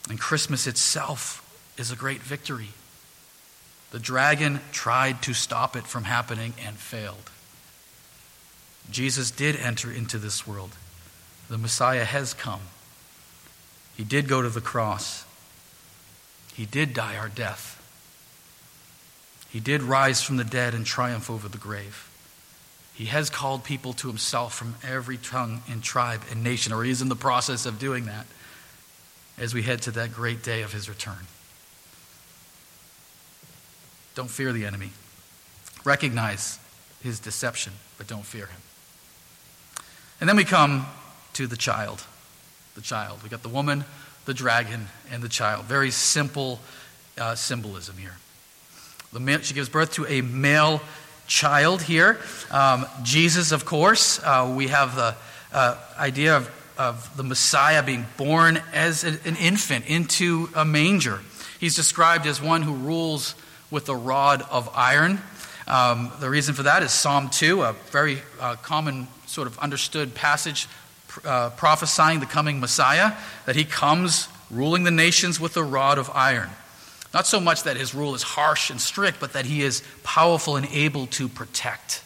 And 0.08 0.18
Christmas 0.20 0.66
itself 0.66 1.38
is 1.78 1.90
a 1.90 1.96
great 1.96 2.20
victory. 2.20 2.70
The 3.92 3.98
dragon 3.98 4.60
tried 4.72 5.22
to 5.22 5.34
stop 5.34 5.76
it 5.76 5.86
from 5.86 6.04
happening 6.04 6.54
and 6.64 6.76
failed. 6.76 7.30
Jesus 8.90 9.31
did 9.31 9.57
enter 9.57 9.90
into 9.90 10.18
this 10.18 10.47
world. 10.47 10.71
The 11.49 11.59
Messiah 11.59 12.05
has 12.05 12.35
come. 12.35 12.61
He 13.97 14.05
did 14.05 14.29
go 14.29 14.42
to 14.42 14.49
the 14.49 14.61
cross. 14.61 15.25
He 16.55 16.66
did 16.66 16.95
die 16.95 17.16
our 17.16 17.29
death. 17.29 17.79
He 19.51 19.61
did 19.61 19.83
rise 19.83 20.23
from 20.23 20.38
the 20.38 20.45
dead 20.45 20.75
and 20.75 20.87
triumph 20.87 21.31
over 21.31 21.49
the 21.49 21.59
grave. 21.59 22.09
He 22.95 23.07
has 23.07 23.31
called 23.31 23.64
people 23.64 23.92
to 23.95 24.09
himself 24.09 24.55
from 24.55 24.77
every 24.83 25.16
tongue 25.16 25.62
and 25.68 25.83
tribe 25.83 26.23
and 26.31 26.42
nation, 26.42 26.73
or 26.73 26.85
he 26.85 26.90
is 26.90 27.03
in 27.03 27.09
the 27.09 27.16
process 27.16 27.66
of 27.66 27.79
doing 27.79 28.07
that 28.07 28.27
as 29.38 29.55
we 29.55 29.62
head 29.62 29.83
to 29.83 29.90
that 29.92 30.12
great 30.12 30.42
day 30.42 30.62
of 30.62 30.73
his 30.73 30.88
return. 30.88 31.27
Don't 34.14 34.31
fear 34.31 34.53
the 34.53 34.66
enemy. 34.66 34.90
Recognize 35.85 36.59
his 37.03 37.18
deception, 37.18 37.73
but 37.99 38.07
don't 38.07 38.27
fear 38.27 38.47
him. 38.47 38.61
And 40.22 40.28
then 40.28 40.37
we 40.37 40.44
come 40.44 40.87
to 41.32 41.48
the 41.48 41.56
child. 41.56 42.00
The 42.76 42.80
child. 42.80 43.24
We 43.24 43.28
got 43.28 43.42
the 43.42 43.48
woman, 43.48 43.85
the 44.24 44.32
dragon, 44.32 44.87
and 45.11 45.20
the 45.20 45.28
child. 45.28 45.64
Very 45.64 45.90
simple 45.90 46.61
uh, 47.18 47.35
symbolism 47.35 47.96
here. 47.96 48.14
The 49.12 49.42
she 49.42 49.52
gives 49.52 49.68
birth 49.68 49.94
to 49.94 50.06
a 50.06 50.20
male 50.20 50.80
child 51.26 51.82
here. 51.82 52.20
Um, 52.52 52.87
Jesus, 53.02 53.50
of 53.50 53.64
course. 53.64 54.20
Uh, 54.22 54.54
we 54.56 54.68
have 54.68 54.94
the 54.94 55.16
uh, 55.52 55.76
idea 55.98 56.37
of, 56.37 56.72
of 56.78 57.16
the 57.16 57.24
Messiah 57.24 57.82
being 57.82 58.06
born 58.16 58.62
as 58.72 59.02
an, 59.02 59.18
an 59.24 59.35
infant 59.35 59.87
into 59.88 60.50
a 60.54 60.64
manger. 60.64 61.18
He's 61.58 61.74
described 61.74 62.26
as 62.26 62.40
one 62.40 62.62
who 62.62 62.74
rules 62.74 63.35
with 63.72 63.88
a 63.88 63.96
rod 63.96 64.42
of 64.52 64.70
iron. 64.72 65.20
Um, 65.66 66.12
the 66.20 66.30
reason 66.30 66.54
for 66.54 66.62
that 66.62 66.85
is 66.85 66.92
Psalm 66.92 67.28
2, 67.28 67.62
a 67.62 67.72
very 67.90 68.22
uh, 68.40 68.54
common 68.62 69.08
sort 69.33 69.49
of 69.49 69.59
understood 69.59 70.14
passage 70.14 70.68
uh, 71.25 71.51
prophesying 71.51 72.21
the 72.21 72.27
coming 72.27 72.61
Messiah, 72.61 73.12
that 73.47 73.57
he 73.57 73.64
comes 73.64 74.29
ruling 74.51 74.85
the 74.85 74.90
nations 74.90 75.40
with 75.40 75.57
a 75.57 75.62
rod 75.62 75.99
of 75.99 76.11
iron. 76.14 76.51
Not 77.14 77.27
so 77.27 77.40
much 77.40 77.64
that 77.64 77.77
his 77.77 77.95
rule 77.95 78.14
is 78.14 78.23
harsh 78.23 78.71
and 78.71 78.81
strict, 78.81 79.21
but 79.21 79.33
that 79.33 79.47
he 79.47 79.62
is 79.62 79.83
powerful 80.03 80.57
and 80.57 80.66
able 80.66 81.07
to 81.09 81.29
protect. 81.29 82.03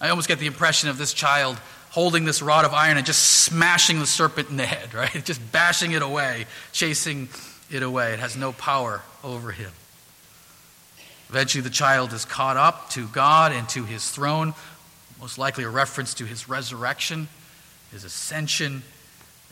I 0.00 0.08
almost 0.08 0.28
get 0.28 0.38
the 0.38 0.46
impression 0.46 0.88
of 0.88 0.98
this 0.98 1.12
child 1.12 1.56
holding 1.90 2.24
this 2.24 2.42
rod 2.42 2.64
of 2.64 2.72
iron 2.72 2.96
and 2.96 3.06
just 3.06 3.22
smashing 3.22 4.00
the 4.00 4.06
serpent 4.06 4.50
in 4.50 4.56
the 4.56 4.66
head, 4.66 4.92
right? 4.94 5.24
Just 5.24 5.40
bashing 5.52 5.92
it 5.92 6.02
away, 6.02 6.46
chasing 6.72 7.28
it 7.70 7.82
away. 7.82 8.12
It 8.12 8.18
has 8.18 8.36
no 8.36 8.52
power 8.52 9.02
over 9.22 9.52
him. 9.52 9.70
Eventually, 11.30 11.62
the 11.62 11.70
child 11.70 12.12
is 12.12 12.24
caught 12.24 12.56
up 12.56 12.90
to 12.90 13.08
God 13.08 13.52
and 13.52 13.68
to 13.70 13.84
his 13.84 14.08
throne, 14.08 14.54
most 15.24 15.38
likely 15.38 15.64
a 15.64 15.70
reference 15.70 16.12
to 16.12 16.26
his 16.26 16.50
resurrection, 16.50 17.28
his 17.90 18.04
ascension, 18.04 18.82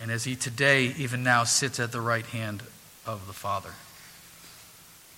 and 0.03 0.11
as 0.11 0.25
he 0.25 0.37
today, 0.37 0.95
even 0.99 1.23
now, 1.23 1.45
sits 1.45 1.81
at 1.81 1.93
the 1.93 2.01
right 2.03 2.27
hand 2.27 2.63
of 3.07 3.27
the 3.27 3.33
Father. 3.33 3.71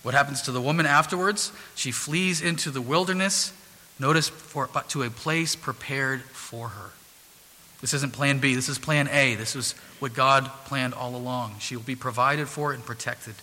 What 0.04 0.14
happens 0.14 0.42
to 0.42 0.52
the 0.52 0.60
woman 0.60 0.86
afterwards? 0.86 1.50
She 1.74 1.90
flees 1.90 2.40
into 2.40 2.70
the 2.70 2.80
wilderness, 2.80 3.52
notice, 3.98 4.28
for, 4.28 4.68
to 4.90 5.02
a 5.02 5.10
place 5.10 5.56
prepared 5.56 6.22
for 6.22 6.68
her. 6.68 6.90
This 7.80 7.92
isn't 7.92 8.12
plan 8.12 8.38
B, 8.38 8.54
this 8.54 8.68
is 8.68 8.78
plan 8.78 9.08
A. 9.08 9.34
This 9.34 9.56
is 9.56 9.72
what 9.98 10.14
God 10.14 10.48
planned 10.66 10.94
all 10.94 11.16
along. 11.16 11.56
She 11.58 11.74
will 11.74 11.82
be 11.82 11.96
provided 11.96 12.46
for 12.46 12.72
and 12.72 12.84
protected 12.84 13.34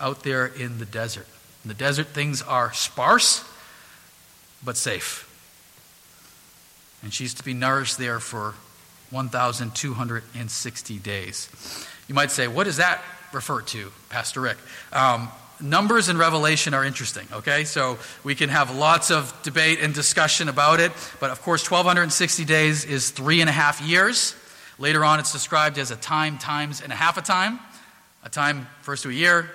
out 0.00 0.22
there 0.22 0.46
in 0.46 0.78
the 0.78 0.86
desert. 0.86 1.26
In 1.64 1.68
the 1.68 1.74
desert, 1.74 2.06
things 2.06 2.40
are 2.40 2.72
sparse, 2.72 3.44
but 4.64 4.78
safe. 4.78 5.26
And 7.02 7.12
she's 7.12 7.34
to 7.34 7.44
be 7.44 7.54
nourished 7.54 7.98
there 7.98 8.20
for 8.20 8.54
1,260 9.10 10.98
days. 10.98 11.48
You 12.08 12.14
might 12.14 12.30
say, 12.30 12.48
what 12.48 12.64
does 12.64 12.76
that 12.76 13.02
refer 13.32 13.62
to, 13.62 13.92
Pastor 14.08 14.40
Rick? 14.40 14.58
Um, 14.92 15.28
numbers 15.60 16.08
in 16.08 16.16
Revelation 16.16 16.74
are 16.74 16.84
interesting, 16.84 17.26
okay? 17.32 17.64
So 17.64 17.98
we 18.24 18.34
can 18.34 18.48
have 18.48 18.74
lots 18.74 19.10
of 19.10 19.34
debate 19.42 19.80
and 19.80 19.94
discussion 19.94 20.48
about 20.48 20.80
it. 20.80 20.92
But 21.18 21.30
of 21.30 21.42
course, 21.42 21.70
1,260 21.70 22.44
days 22.44 22.84
is 22.84 23.10
three 23.10 23.40
and 23.40 23.50
a 23.50 23.52
half 23.52 23.80
years. 23.80 24.34
Later 24.78 25.04
on, 25.04 25.20
it's 25.20 25.32
described 25.32 25.78
as 25.78 25.90
a 25.90 25.96
time 25.96 26.38
times 26.38 26.80
and 26.80 26.92
a 26.92 26.96
half 26.96 27.18
a 27.18 27.22
time. 27.22 27.58
A 28.24 28.28
time 28.28 28.66
first 28.82 29.02
to 29.04 29.10
a 29.10 29.12
year, 29.12 29.50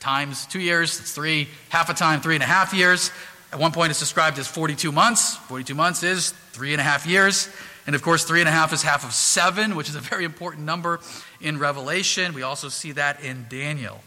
times 0.00 0.46
two 0.46 0.60
years, 0.60 0.98
it's 1.00 1.12
three, 1.12 1.48
half 1.68 1.88
a 1.88 1.94
time, 1.94 2.20
three 2.20 2.34
and 2.34 2.42
a 2.42 2.46
half 2.46 2.74
years. 2.74 3.10
At 3.52 3.58
one 3.58 3.72
point, 3.72 3.90
it's 3.90 4.00
described 4.00 4.38
as 4.38 4.46
42 4.46 4.92
months. 4.92 5.36
42 5.36 5.74
months 5.74 6.02
is 6.02 6.30
three 6.52 6.72
and 6.72 6.80
a 6.80 6.84
half 6.84 7.06
years. 7.06 7.48
And 7.86 7.94
of 7.94 8.02
course, 8.02 8.24
three 8.24 8.40
and 8.40 8.48
a 8.48 8.52
half 8.52 8.74
is 8.74 8.82
half 8.82 9.04
of 9.04 9.14
seven, 9.14 9.74
which 9.74 9.88
is 9.88 9.94
a 9.94 10.00
very 10.00 10.24
important 10.24 10.66
number 10.66 11.00
in 11.40 11.58
Revelation. 11.58 12.34
We 12.34 12.42
also 12.42 12.68
see 12.68 12.92
that 12.92 13.22
in 13.22 13.46
Daniel. 13.48 14.02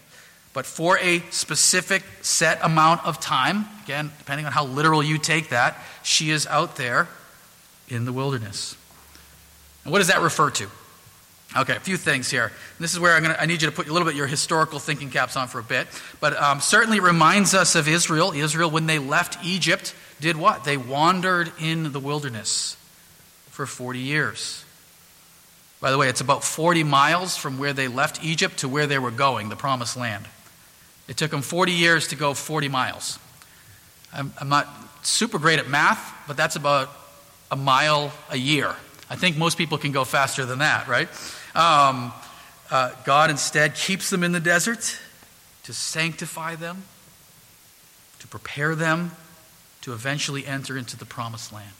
But 0.54 0.66
for 0.66 1.00
a 1.00 1.20
specific 1.32 2.04
set 2.22 2.60
amount 2.62 3.06
of 3.06 3.20
time, 3.20 3.66
again, 3.84 4.12
depending 4.20 4.46
on 4.46 4.52
how 4.52 4.66
literal 4.66 5.02
you 5.02 5.18
take 5.18 5.50
that, 5.50 5.78
she 6.04 6.30
is 6.30 6.46
out 6.46 6.76
there 6.76 7.08
in 7.88 8.06
the 8.06 8.14
wilderness. 8.14 8.76
And 9.84 9.92
what 9.92 10.00
does 10.00 10.10
that 10.10 10.22
refer 10.22 10.52
to? 10.52 10.68
Okay, 11.56 11.76
a 11.76 11.80
few 11.80 11.98
things 11.98 12.32
here. 12.32 12.52
This 12.80 12.94
is 12.94 13.00
where 13.00 13.20
gonna, 13.20 13.36
I 13.38 13.46
need 13.46 13.62
you 13.62 13.70
to 13.70 13.76
put 13.76 13.88
a 13.88 13.92
little 13.92 14.08
bit 14.08 14.16
your 14.16 14.28
historical 14.28 14.80
thinking 14.80 15.10
caps 15.10 15.36
on 15.36 15.50
for 15.50 15.60
a 15.60 15.64
bit. 15.64 15.88
But 16.22 16.42
um, 16.42 16.62
certainly 16.62 16.98
it 16.98 17.04
reminds 17.04 17.54
us 17.54 17.76
of 17.76 17.90
Israel. 17.90 18.32
Israel, 18.32 18.72
when 18.72 18.86
they 18.86 19.00
left 19.00 19.44
Egypt, 19.44 19.94
did 20.22 20.38
what? 20.38 20.64
They 20.64 20.78
wandered 20.78 21.52
in 21.60 21.92
the 21.92 22.00
wilderness 22.00 22.78
for 23.50 23.66
40 23.66 24.00
years. 24.00 24.64
By 25.82 25.92
the 25.92 25.98
way, 25.98 26.08
it's 26.08 26.22
about 26.22 26.44
40 26.44 26.84
miles 26.84 27.36
from 27.36 27.58
where 27.58 27.74
they 27.74 27.90
left 27.90 28.24
Egypt 28.24 28.60
to 28.60 28.70
where 28.70 28.88
they 28.88 29.00
were 29.00 29.12
going, 29.12 29.50
the 29.50 29.56
promised 29.56 29.98
land. 29.98 30.26
It 31.10 31.18
took 31.18 31.32
them 31.32 31.42
40 31.42 31.74
years 31.74 32.08
to 32.10 32.16
go 32.16 32.34
40 32.34 32.70
miles. 32.70 33.20
I'm, 34.14 34.32
I'm 34.40 34.48
not 34.48 34.70
super 35.02 35.38
great 35.38 35.60
at 35.60 35.68
math, 35.68 36.14
but 36.28 36.38
that's 36.38 36.56
about 36.56 36.90
a 37.50 37.56
mile 37.56 38.14
a 38.30 38.38
year. 38.38 38.74
I 39.10 39.16
think 39.16 39.38
most 39.38 39.58
people 39.58 39.78
can 39.78 39.92
go 39.92 40.06
faster 40.06 40.46
than 40.46 40.60
that, 40.60 40.88
right? 40.88 41.10
Um, 41.56 42.14
uh, 42.70 42.92
God 43.04 43.30
instead 43.30 43.76
keeps 43.76 44.10
them 44.10 44.24
in 44.24 44.32
the 44.32 44.40
desert 44.40 44.98
to 45.64 45.74
sanctify 45.74 46.56
them, 46.56 46.84
to 48.20 48.28
prepare 48.28 48.76
them 48.76 49.12
to 49.82 49.94
eventually 49.94 50.46
enter 50.46 50.78
into 50.78 50.96
the 50.96 51.06
promised 51.06 51.52
land. 51.52 51.74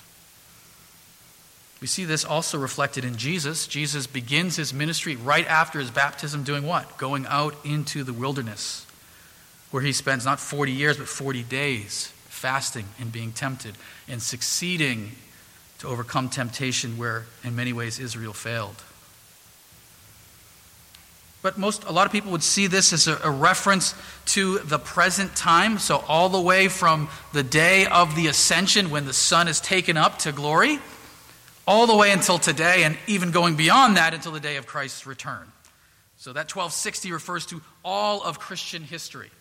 We 1.80 1.88
see 1.88 2.06
this 2.06 2.24
also 2.24 2.60
reflected 2.60 3.06
in 3.06 3.16
Jesus. 3.16 3.66
Jesus 3.66 4.06
begins 4.06 4.56
his 4.56 4.74
ministry 4.74 5.16
right 5.16 5.48
after 5.48 5.80
his 5.80 5.90
baptism, 5.90 6.44
doing 6.44 6.66
what? 6.66 6.98
Going 6.98 7.26
out 7.28 7.56
into 7.64 8.04
the 8.04 8.14
wilderness, 8.14 8.86
where 9.72 9.82
he 9.82 9.92
spends 9.92 10.26
not 10.26 10.40
40 10.40 10.72
years, 10.72 10.98
but 10.98 11.08
40 11.08 11.44
days 11.44 12.12
fasting 12.28 12.86
and 13.00 13.12
being 13.12 13.32
tempted 13.32 13.76
and 14.08 14.22
succeeding 14.22 15.12
to 15.80 15.88
overcome 15.88 16.30
temptation 16.30 16.98
where, 16.98 17.26
in 17.44 17.56
many 17.56 17.74
ways, 17.74 18.00
Israel 18.00 18.34
failed. 18.34 18.84
But 21.42 21.58
most, 21.58 21.84
a 21.86 21.92
lot 21.92 22.06
of 22.06 22.12
people 22.12 22.32
would 22.32 22.44
see 22.44 22.68
this 22.68 22.94
as 22.94 23.08
a, 23.08 23.20
a, 23.24 23.32
reference 23.32 23.96
to 24.28 24.60
the 24.60 24.78
present 24.78 25.36
time. 25.36 25.80
So, 25.80 26.04
all 26.08 26.30
the 26.30 26.40
way 26.40 26.68
from 26.68 27.10
the 27.34 27.42
day 27.42 27.88
of 27.88 28.16
the 28.16 28.28
ascension 28.28 28.92
when 28.92 29.06
the 29.06 29.14
Son 29.14 29.48
is 29.48 29.60
taken 29.60 29.98
up 29.98 30.20
to 30.20 30.32
glory, 30.32 30.80
all 31.66 31.88
the 31.88 31.96
way 31.96 32.12
until 32.12 32.38
today, 32.38 32.84
and 32.84 32.96
even 33.08 33.32
going 33.32 33.56
beyond 33.56 33.98
that 33.98 34.14
until 34.14 34.32
the 34.32 34.40
day 34.40 34.58
of 34.58 34.68
Christ's 34.68 35.08
return. 35.08 35.52
So, 36.18 36.34
that 36.34 36.56
1260 36.56 37.12
refers 37.12 37.48
to 37.48 37.62
all 37.84 38.22
of 38.22 38.38
Christian 38.40 38.84
history. 38.84 39.32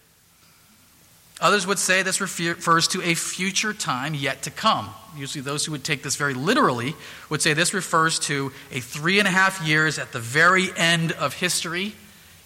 Others 1.40 1.66
would 1.66 1.78
say 1.78 2.02
this 2.02 2.20
refers 2.20 2.88
to 2.88 3.02
a 3.02 3.14
future 3.14 3.72
time 3.72 4.14
yet 4.14 4.42
to 4.42 4.50
come. 4.50 4.90
Usually, 5.16 5.40
those 5.40 5.64
who 5.64 5.72
would 5.72 5.84
take 5.84 6.02
this 6.02 6.16
very 6.16 6.34
literally 6.34 6.94
would 7.30 7.40
say 7.40 7.54
this 7.54 7.72
refers 7.72 8.18
to 8.20 8.52
a 8.70 8.80
three 8.80 9.18
and 9.18 9.26
a 9.26 9.30
half 9.30 9.66
years 9.66 9.98
at 9.98 10.12
the 10.12 10.20
very 10.20 10.68
end 10.76 11.12
of 11.12 11.34
history, 11.34 11.94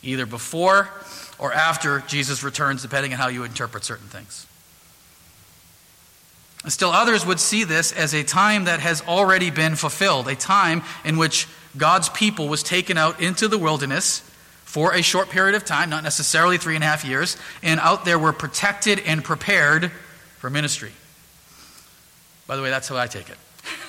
either 0.03 0.27
before 0.27 0.89
or 1.39 1.53
after 1.53 2.01
Jesus 2.07 2.45
returns, 2.45 2.83
depending 2.83 3.13
on 3.13 3.19
how 3.19 3.29
you 3.29 3.43
interpret 3.43 3.85
certain 3.85 4.07
things. 4.07 4.47
Still, 6.69 6.91
others 6.91 7.27
would 7.27 7.41
see 7.41 7.65
this 7.65 7.93
as 7.93 8.15
a 8.15 8.23
time 8.23 8.65
that 8.65 8.81
has 8.81 9.03
already 9.03 9.51
been 9.51 9.75
fulfilled, 9.75 10.29
a 10.29 10.37
time 10.37 10.83
in 11.05 11.19
which 11.19 11.49
God's 11.77 12.09
people 12.09 12.49
was 12.49 12.63
taken 12.63 12.97
out 12.97 13.21
into 13.21 13.49
the 13.49 13.59
wilderness 13.59 14.23
for 14.75 14.93
a 14.93 15.03
short 15.03 15.29
period 15.31 15.55
of 15.55 15.65
time, 15.65 15.89
not 15.89 16.03
necessarily 16.03 16.59
three 16.59 16.75
and 16.75 16.83
a 16.83 16.87
half 16.89 17.05
years, 17.05 17.37
and 17.63 17.79
out 17.79 18.05
there 18.05 18.19
were 18.19 18.33
protected 18.33 18.99
and 19.07 19.23
prepared 19.23 19.93
for 20.39 20.51
ministry. 20.51 20.91
By 22.49 22.57
the 22.57 22.63
way, 22.63 22.71
that's 22.71 22.89
how 22.89 22.97
I 22.97 23.07
take 23.07 23.31
it. 23.31 23.39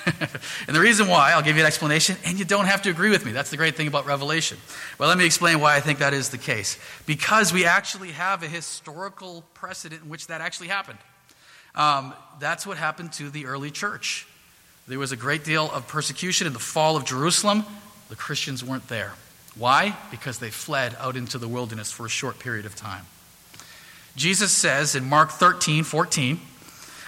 and 0.68 0.76
the 0.76 0.80
reason 0.80 1.08
why, 1.08 1.32
I'll 1.32 1.42
give 1.42 1.56
you 1.56 1.64
an 1.64 1.66
explanation, 1.66 2.18
and 2.24 2.38
you 2.38 2.46
don't 2.46 2.68
have 2.68 2.84
to 2.84 2.92
agree 2.92 3.10
with 3.10 3.26
me. 3.26 3.32
That's 3.32 3.50
the 3.50 3.58
great 3.58 3.76
thing 3.76 3.88
about 3.88 4.06
Revelation. 4.06 4.60
Well, 5.00 5.10
let 5.10 5.18
me 5.18 5.26
explain 5.26 5.60
why 5.60 5.76
I 5.76 5.80
think 5.80 5.98
that 5.98 6.14
is 6.14 6.30
the 6.30 6.38
case. 6.38 6.78
Because 7.08 7.52
we 7.52 7.66
actually 7.66 8.12
have 8.12 8.44
a 8.44 8.48
historical 8.48 9.44
precedent 9.56 10.04
in 10.04 10.10
which 10.10 10.28
that 10.28 10.40
actually 10.40 10.68
happened. 10.68 11.00
Um, 11.74 12.14
that's 12.40 12.68
what 12.68 12.78
happened 12.78 13.12
to 13.14 13.32
the 13.32 13.48
early 13.48 13.72
church. 13.72 14.28
There 14.88 15.00
was 15.00 15.12
a 15.12 15.18
great 15.18 15.44
deal 15.44 15.68
of 15.72 15.88
persecution 15.88 16.46
in 16.46 16.54
the 16.54 16.60
fall 16.60 16.96
of 16.96 17.06
Jerusalem. 17.06 17.66
The 18.10 18.16
Christians 18.16 18.64
weren't 18.64 18.88
there. 18.88 19.16
Why? 19.58 19.98
Because 20.12 20.40
they 20.40 20.50
fled 20.50 20.96
out 21.00 21.16
into 21.16 21.38
the 21.38 21.48
wilderness 21.48 21.92
for 21.92 22.06
a 22.06 22.10
short 22.10 22.40
period 22.40 22.66
of 22.66 22.76
time. 22.76 23.06
Jesus 24.16 24.52
says 24.52 24.96
in 24.96 25.06
Mark 25.06 25.32
13, 25.32 25.84
14, 25.84 26.40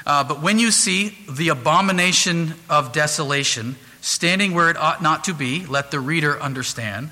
uh, 0.05 0.23
But 0.23 0.41
when 0.41 0.59
you 0.59 0.71
see 0.71 1.17
the 1.29 1.49
abomination 1.49 2.55
of 2.69 2.91
desolation 2.91 3.75
standing 4.01 4.53
where 4.53 4.69
it 4.69 4.77
ought 4.77 5.01
not 5.01 5.25
to 5.25 5.33
be, 5.33 5.65
let 5.65 5.91
the 5.91 5.99
reader 5.99 6.39
understand. 6.39 7.11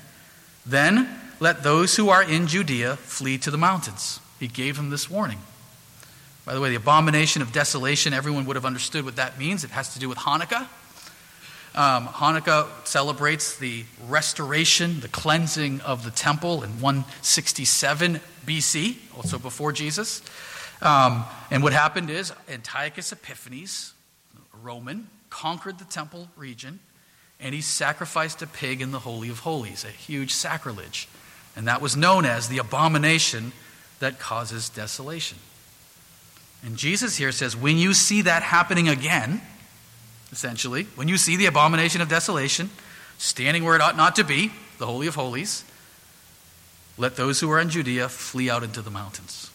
Then 0.64 1.08
let 1.40 1.62
those 1.62 1.96
who 1.96 2.08
are 2.08 2.22
in 2.22 2.46
Judea 2.46 2.96
flee 2.96 3.38
to 3.38 3.50
the 3.50 3.58
mountains. 3.58 4.20
He 4.40 4.48
gave 4.48 4.76
them 4.76 4.90
this 4.90 5.10
warning. 5.10 5.38
By 6.44 6.54
the 6.54 6.60
way, 6.60 6.70
the 6.70 6.76
abomination 6.76 7.42
of 7.42 7.52
desolation, 7.52 8.12
everyone 8.12 8.46
would 8.46 8.56
have 8.56 8.64
understood 8.64 9.04
what 9.04 9.16
that 9.16 9.38
means. 9.38 9.64
It 9.64 9.70
has 9.70 9.92
to 9.94 9.98
do 9.98 10.08
with 10.08 10.18
Hanukkah. 10.18 10.68
Um, 11.76 12.08
Hanukkah 12.08 12.68
celebrates 12.86 13.58
the 13.58 13.84
restoration, 14.08 15.00
the 15.00 15.08
cleansing 15.08 15.82
of 15.82 16.04
the 16.04 16.10
temple 16.10 16.62
in 16.62 16.80
167 16.80 18.20
BC, 18.46 18.96
also 19.14 19.38
before 19.38 19.72
Jesus. 19.72 20.22
Um, 20.80 21.24
and 21.50 21.62
what 21.62 21.74
happened 21.74 22.08
is 22.08 22.32
Antiochus 22.48 23.12
Epiphanes, 23.12 23.92
a 24.34 24.56
Roman, 24.56 25.08
conquered 25.28 25.78
the 25.78 25.84
temple 25.84 26.28
region 26.36 26.80
and 27.38 27.54
he 27.54 27.60
sacrificed 27.60 28.40
a 28.40 28.46
pig 28.46 28.80
in 28.80 28.92
the 28.92 29.00
Holy 29.00 29.28
of 29.28 29.40
Holies, 29.40 29.84
a 29.84 29.88
huge 29.88 30.32
sacrilege. 30.32 31.08
And 31.54 31.68
that 31.68 31.82
was 31.82 31.96
known 31.96 32.24
as 32.24 32.48
the 32.48 32.58
abomination 32.58 33.52
that 33.98 34.18
causes 34.18 34.68
desolation. 34.68 35.38
And 36.64 36.76
Jesus 36.76 37.16
here 37.16 37.32
says, 37.32 37.54
when 37.54 37.76
you 37.76 37.92
see 37.92 38.22
that 38.22 38.42
happening 38.42 38.88
again, 38.88 39.42
essentially, 40.32 40.84
when 40.94 41.08
you 41.08 41.16
see 41.16 41.36
the 41.36 41.46
abomination 41.46 42.00
of 42.00 42.08
desolation 42.08 42.70
standing 43.18 43.64
where 43.64 43.74
it 43.74 43.80
ought 43.80 43.96
not 43.96 44.16
to 44.16 44.24
be, 44.24 44.52
the 44.78 44.86
Holy 44.86 45.06
of 45.06 45.14
Holies, 45.14 45.64
let 46.98 47.16
those 47.16 47.40
who 47.40 47.50
are 47.50 47.60
in 47.60 47.68
Judea 47.68 48.08
flee 48.08 48.50
out 48.50 48.62
into 48.62 48.82
the 48.82 48.90
mountains. 48.90 49.50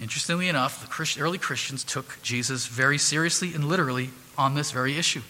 Interestingly 0.00 0.48
enough, 0.48 0.86
the 0.86 1.22
early 1.22 1.38
Christians 1.38 1.82
took 1.82 2.20
Jesus 2.22 2.66
very 2.66 2.98
seriously 2.98 3.54
and 3.54 3.64
literally 3.64 4.10
on 4.36 4.54
this 4.54 4.70
very 4.70 4.98
issue. 4.98 5.22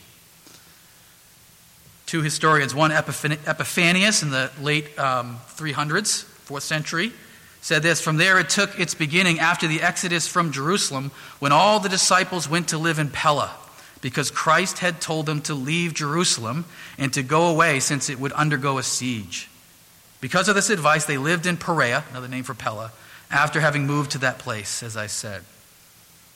Two 2.07 2.23
historians, 2.23 2.75
one 2.75 2.91
Epiphanius 2.91 4.23
in 4.23 4.31
the 4.31 4.51
late 4.61 4.97
um, 4.99 5.39
300s, 5.49 6.25
4th 6.47 6.63
century, 6.63 7.13
said 7.61 7.83
this 7.83 8.01
From 8.01 8.17
there 8.17 8.39
it 8.39 8.49
took 8.49 8.79
its 8.79 8.95
beginning 8.95 9.41
after 9.41 9.67
the 9.67 9.83
exodus 9.83 10.27
from 10.27 10.53
Jerusalem 10.53 11.11
when 11.39 11.53
all 11.53 11.81
the 11.81 11.89
disciples 11.89 12.49
went 12.49 12.69
to 12.69 12.79
live 12.79 12.99
in 12.99 13.11
Pella 13.11 13.55
because 14.01 14.31
Christ 14.31 14.79
had 14.79 15.01
told 15.01 15.27
them 15.27 15.41
to 15.43 15.55
leave 15.55 15.95
Jerusalem 15.95 16.65
and 16.99 17.13
to 17.15 17.23
go 17.23 17.47
away 17.49 17.81
since 17.81 18.09
it 18.09 18.21
would 18.21 18.33
undergo 18.33 18.79
a 18.79 18.83
siege. 18.83 19.49
Because 20.21 20.49
of 20.49 20.55
this 20.55 20.71
advice, 20.71 21.05
they 21.05 21.19
lived 21.19 21.47
in 21.47 21.57
Perea, 21.57 22.05
another 22.11 22.29
name 22.29 22.45
for 22.45 22.55
Pella, 22.55 22.93
after 23.31 23.61
having 23.61 23.87
moved 23.87 24.13
to 24.13 24.19
that 24.19 24.39
place, 24.39 24.83
as 24.83 24.97
I 24.97 25.07
said. 25.07 25.43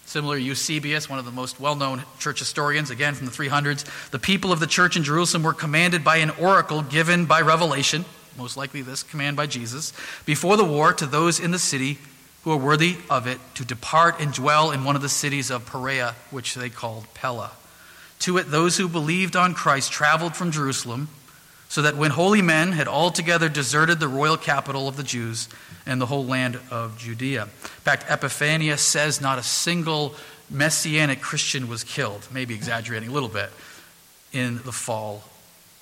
Similar, 0.04 0.38
Eusebius, 0.38 1.08
one 1.08 1.20
of 1.20 1.24
the 1.24 1.30
most 1.30 1.60
well 1.60 1.76
known 1.76 2.02
church 2.18 2.40
historians, 2.40 2.90
again 2.90 3.14
from 3.14 3.26
the 3.26 3.32
300s, 3.32 4.10
the 4.10 4.18
people 4.18 4.50
of 4.50 4.58
the 4.58 4.66
church 4.66 4.96
in 4.96 5.04
Jerusalem 5.04 5.44
were 5.44 5.54
commanded 5.54 6.02
by 6.02 6.16
an 6.16 6.30
oracle 6.30 6.82
given 6.82 7.26
by 7.26 7.40
revelation, 7.40 8.04
most 8.36 8.56
likely 8.56 8.82
this 8.82 9.04
command 9.04 9.36
by 9.36 9.46
Jesus, 9.46 9.92
before 10.26 10.56
the 10.56 10.64
war 10.64 10.92
to 10.92 11.06
those 11.06 11.38
in 11.38 11.52
the 11.52 11.58
city 11.58 11.98
who 12.42 12.52
are 12.52 12.56
worthy 12.56 12.96
of 13.08 13.26
it 13.26 13.38
to 13.54 13.64
depart 13.64 14.20
and 14.20 14.32
dwell 14.32 14.70
in 14.70 14.84
one 14.84 14.96
of 14.96 15.02
the 15.02 15.08
cities 15.08 15.50
of 15.50 15.66
Perea, 15.66 16.14
which 16.30 16.54
they 16.54 16.70
called 16.70 17.12
Pella. 17.14 17.52
To 18.20 18.38
it, 18.38 18.50
those 18.50 18.76
who 18.76 18.88
believed 18.88 19.36
on 19.36 19.54
Christ 19.54 19.92
traveled 19.92 20.36
from 20.36 20.50
Jerusalem, 20.50 21.08
so 21.68 21.82
that 21.82 21.96
when 21.96 22.10
holy 22.10 22.42
men 22.42 22.72
had 22.72 22.88
altogether 22.88 23.48
deserted 23.48 24.00
the 24.00 24.08
royal 24.08 24.36
capital 24.36 24.88
of 24.88 24.96
the 24.96 25.02
Jews 25.02 25.48
and 25.86 26.00
the 26.00 26.06
whole 26.06 26.26
land 26.26 26.58
of 26.70 26.98
Judea. 26.98 27.44
In 27.44 27.48
fact, 27.48 28.04
Epiphanius 28.08 28.82
says 28.82 29.20
not 29.20 29.38
a 29.38 29.42
single 29.42 30.14
messianic 30.50 31.20
Christian 31.20 31.68
was 31.68 31.84
killed, 31.84 32.26
maybe 32.32 32.54
exaggerating 32.54 33.08
a 33.08 33.12
little 33.12 33.28
bit, 33.28 33.50
in 34.32 34.56
the 34.64 34.72
fall 34.72 35.24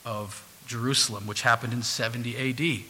of 0.04 0.44
Jerusalem, 0.66 1.26
which 1.26 1.42
happened 1.42 1.72
in 1.72 1.82
70 1.82 2.36
AD. 2.36 2.84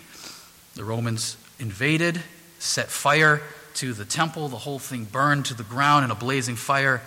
The 0.75 0.85
Romans 0.85 1.37
invaded, 1.59 2.21
set 2.59 2.89
fire 2.89 3.43
to 3.79 3.93
the 3.93 4.05
temple. 4.05 4.49
The 4.49 4.57
whole 4.57 4.79
thing 4.79 5.05
burned 5.05 5.47
to 5.47 5.55
the 5.55 5.63
ground 5.63 6.05
in 6.05 6.11
a 6.11 6.15
blazing 6.15 6.57
fire. 6.57 7.03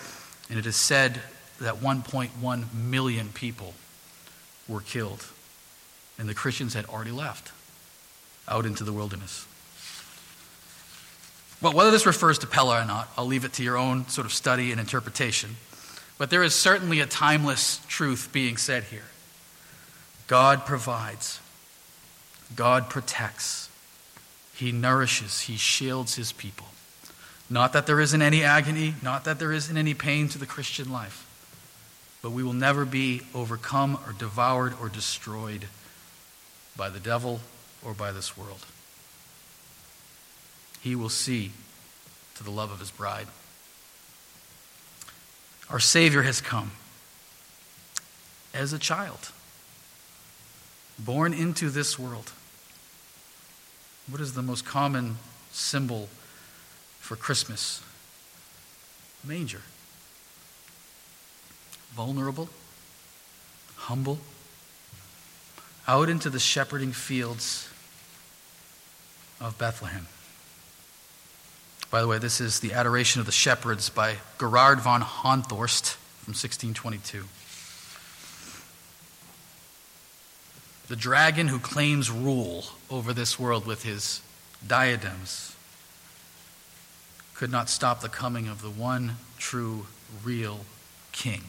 And 0.50 0.58
it 0.60 0.66
is 0.66 0.76
said 0.76 1.20
that 1.60 1.76
1.1 1.76 2.74
million 2.74 3.30
people 3.30 3.74
were 4.68 4.82
killed. 4.82 5.26
And 6.18 6.28
the 6.28 6.34
Christians 6.34 6.74
had 6.74 6.86
already 6.86 7.12
left 7.12 7.52
out 8.48 8.66
into 8.66 8.84
the 8.84 8.94
wilderness. 8.94 9.46
Well, 11.62 11.74
whether 11.74 11.92
this 11.92 12.06
refers 12.06 12.40
to 12.40 12.48
Pella 12.48 12.82
or 12.82 12.86
not, 12.86 13.10
I'll 13.18 13.26
leave 13.26 13.46
it 13.46 13.54
to 13.54 13.64
your 13.64 13.78
own 13.78 14.08
sort 14.08 14.26
of 14.26 14.34
study 14.34 14.72
and 14.72 14.80
interpretation. 14.80 15.58
But 16.18 16.30
there 16.30 16.44
is 16.44 16.56
certainly 16.56 17.00
a 17.00 17.06
timeless 17.06 17.80
truth 17.88 18.30
being 18.32 18.58
said 18.58 18.84
here 18.86 19.06
God 20.28 20.66
provides, 20.66 21.40
God 22.56 22.90
protects, 22.90 23.70
he 24.62 24.72
nourishes, 24.72 25.42
He 25.42 25.58
shields 25.58 26.14
His 26.14 26.32
people. 26.32 26.68
Not 27.50 27.74
that 27.74 27.88
there 27.88 28.00
isn't 28.00 28.22
any 28.22 28.44
agony, 28.44 28.94
not 29.02 29.24
that 29.24 29.40
there 29.40 29.52
isn't 29.52 29.76
any 29.76 29.96
pain 29.96 30.28
to 30.30 30.38
the 30.38 30.46
Christian 30.46 30.92
life, 30.92 31.26
but 32.22 32.30
we 32.30 32.44
will 32.44 32.54
never 32.54 32.86
be 32.86 33.24
overcome 33.34 33.98
or 34.06 34.14
devoured 34.14 34.76
or 34.80 34.88
destroyed 34.88 35.66
by 36.78 36.90
the 36.90 37.00
devil 37.00 37.42
or 37.84 37.96
by 37.96 38.12
this 38.12 38.38
world. 38.38 38.68
He 40.80 40.96
will 40.96 41.10
see 41.10 41.54
to 42.36 42.44
the 42.44 42.52
love 42.52 42.72
of 42.72 42.80
His 42.80 42.92
bride. 42.92 43.26
Our 45.72 45.80
Savior 45.80 46.22
has 46.22 46.40
come 46.40 46.70
as 48.54 48.74
a 48.74 48.80
child, 48.80 49.32
born 51.00 51.34
into 51.34 51.72
this 51.72 51.98
world. 51.98 52.32
What 54.12 54.20
is 54.20 54.34
the 54.34 54.42
most 54.42 54.66
common 54.66 55.16
symbol 55.54 56.10
for 57.00 57.16
Christmas? 57.16 57.82
Manger. 59.24 59.62
Vulnerable, 61.94 62.50
humble, 63.78 64.20
out 65.88 66.10
into 66.10 66.30
the 66.30 66.40
shepherding 66.40 66.92
fields 66.92 67.70
of 69.40 69.58
Bethlehem. 69.58 70.08
By 71.90 72.02
the 72.02 72.08
way, 72.08 72.18
this 72.18 72.42
is 72.42 72.60
the 72.60 72.74
Adoration 72.74 73.22
of 73.22 73.26
the 73.26 73.32
Shepherds 73.32 73.90
by 73.90 74.18
Gerard 74.38 74.82
von 74.82 75.02
Honthorst 75.02 75.96
from 76.20 76.34
1622. 76.34 77.24
The 80.92 80.98
dragon 80.98 81.48
who 81.48 81.58
claims 81.58 82.12
rule 82.12 82.66
over 82.90 83.14
this 83.14 83.40
world 83.40 83.66
with 83.66 83.84
his 83.84 84.20
diadems, 84.68 85.56
could 87.34 87.50
not 87.50 87.70
stop 87.70 88.02
the 88.02 88.10
coming 88.10 88.50
of 88.50 88.62
the 88.62 88.70
one 88.70 89.16
true, 89.38 89.86
real 90.22 90.66
king, 91.14 91.44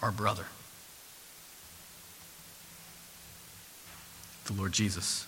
our 0.00 0.10
brother, 0.10 0.46
the 4.46 4.54
Lord 4.54 4.72
Jesus. 4.72 5.26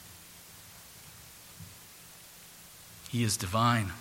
He 3.11 3.23
is 3.23 3.37
divine. 3.37 3.93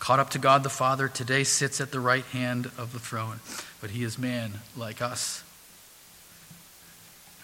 Caught 0.00 0.18
up 0.18 0.30
to 0.30 0.38
God 0.38 0.64
the 0.64 0.68
Father, 0.68 1.06
today 1.06 1.44
sits 1.44 1.80
at 1.80 1.92
the 1.92 2.00
right 2.00 2.24
hand 2.24 2.72
of 2.76 2.92
the 2.92 2.98
throne 2.98 3.38
but 3.80 3.90
he 3.90 4.04
is 4.04 4.18
man 4.18 4.60
like 4.76 5.00
us 5.00 5.42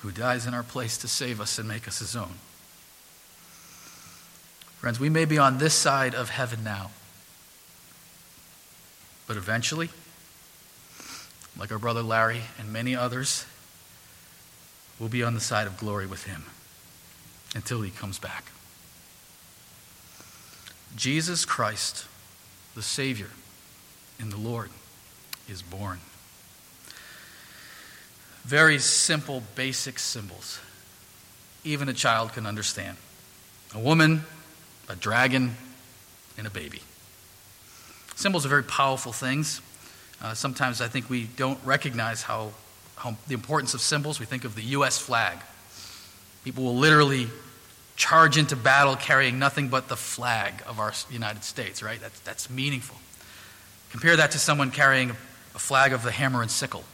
who 0.01 0.11
dies 0.11 0.47
in 0.47 0.55
our 0.55 0.63
place 0.63 0.99
to 0.99 1.09
save 1.09 1.41
us 1.41 1.59
and 1.59 1.67
make 1.67 1.89
us 1.89 1.99
his 1.99 2.15
own. 2.15 2.35
Friends, 4.79 5.01
we 5.01 5.09
may 5.09 5.25
be 5.25 5.39
on 5.39 5.59
this 5.59 5.75
side 5.75 6.15
of 6.15 6.29
heaven 6.29 6.63
now, 6.63 6.91
but 9.27 9.37
eventually, 9.37 9.89
like 11.59 11.73
our 11.73 11.79
brother 11.79 12.03
Larry 12.03 12.43
and 12.59 12.71
many 12.73 12.95
others, 12.95 13.47
we'll 15.01 15.09
be 15.09 15.23
on 15.23 15.35
the 15.35 15.41
side 15.41 15.67
of 15.67 15.79
glory 15.79 16.07
with 16.07 16.25
him 16.25 16.45
until 17.55 17.81
he 17.81 17.91
comes 17.91 18.19
back. 18.19 18.53
Jesus 20.95 21.45
Christ, 21.45 22.05
the 22.77 22.83
Savior, 22.83 23.31
in 24.21 24.29
the 24.29 24.37
Lord 24.37 24.69
is 25.49 25.63
born. 25.63 25.99
Very 28.45 28.79
simple, 28.79 29.43
basic 29.55 29.99
symbols. 29.99 30.61
Even 31.65 31.89
a 31.89 31.95
child 31.95 32.35
can 32.35 32.47
understand. 32.47 32.99
A 33.75 33.79
woman, 33.79 34.25
a 34.91 34.95
dragon, 34.95 35.57
and 36.37 36.47
a 36.47 36.51
baby. 36.51 36.83
Symbols 38.15 38.45
are 38.45 38.51
very 38.51 38.63
powerful 38.63 39.13
things. 39.13 39.63
Uh, 40.23 40.35
sometimes 40.35 40.83
I 40.83 40.89
think 40.89 41.09
we 41.09 41.25
don't 41.25 41.59
recognize 41.65 42.23
how, 42.23 42.53
how 42.97 43.17
the 43.27 43.35
importance 43.35 43.73
of 43.73 43.81
symbols. 43.81 44.21
We 44.21 44.27
think 44.27 44.45
of 44.45 44.55
the 44.55 44.63
U.S. 44.63 44.99
flag. 44.99 45.39
People 46.45 46.65
will 46.65 46.77
literally 46.77 47.29
charge 47.97 48.37
into 48.37 48.55
battle 48.55 48.95
carrying 48.95 49.39
nothing 49.39 49.69
but 49.69 49.89
the 49.89 49.97
flag 49.97 50.63
of 50.67 50.79
our 50.79 50.93
United 51.11 51.43
States, 51.43 51.83
right? 51.83 52.01
That's, 52.01 52.21
that's 52.21 52.51
meaningful. 52.51 52.97
Compare 53.91 54.17
that 54.17 54.31
to 54.33 54.39
someone 54.39 54.71
carrying 54.71 55.11
a 55.11 55.59
flag 55.59 55.93
of 55.93 56.03
the 56.03 56.11
hammer 56.11 56.43
and 56.43 56.51
sickle. 56.51 56.85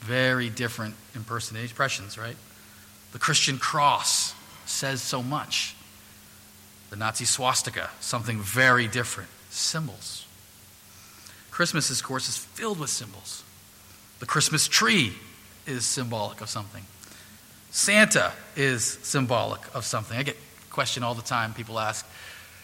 Very 0.00 0.48
different 0.48 0.94
impressions, 1.14 2.16
right? 2.16 2.36
The 3.12 3.18
Christian 3.18 3.58
cross 3.58 4.34
says 4.64 5.02
so 5.02 5.22
much. 5.22 5.74
The 6.90 6.96
Nazi 6.96 7.24
swastika, 7.24 7.90
something 8.00 8.40
very 8.40 8.86
different. 8.86 9.28
Symbols. 9.50 10.26
Christmas, 11.50 11.90
of 11.90 12.06
course, 12.06 12.28
is 12.28 12.36
filled 12.36 12.78
with 12.78 12.90
symbols. 12.90 13.42
The 14.20 14.26
Christmas 14.26 14.68
tree 14.68 15.14
is 15.66 15.84
symbolic 15.84 16.40
of 16.40 16.48
something. 16.48 16.84
Santa 17.70 18.32
is 18.56 18.84
symbolic 19.02 19.60
of 19.74 19.84
something. 19.84 20.16
I 20.16 20.22
get 20.22 20.36
questioned 20.70 21.04
all 21.04 21.14
the 21.14 21.22
time. 21.22 21.54
People 21.54 21.78
ask, 21.78 22.06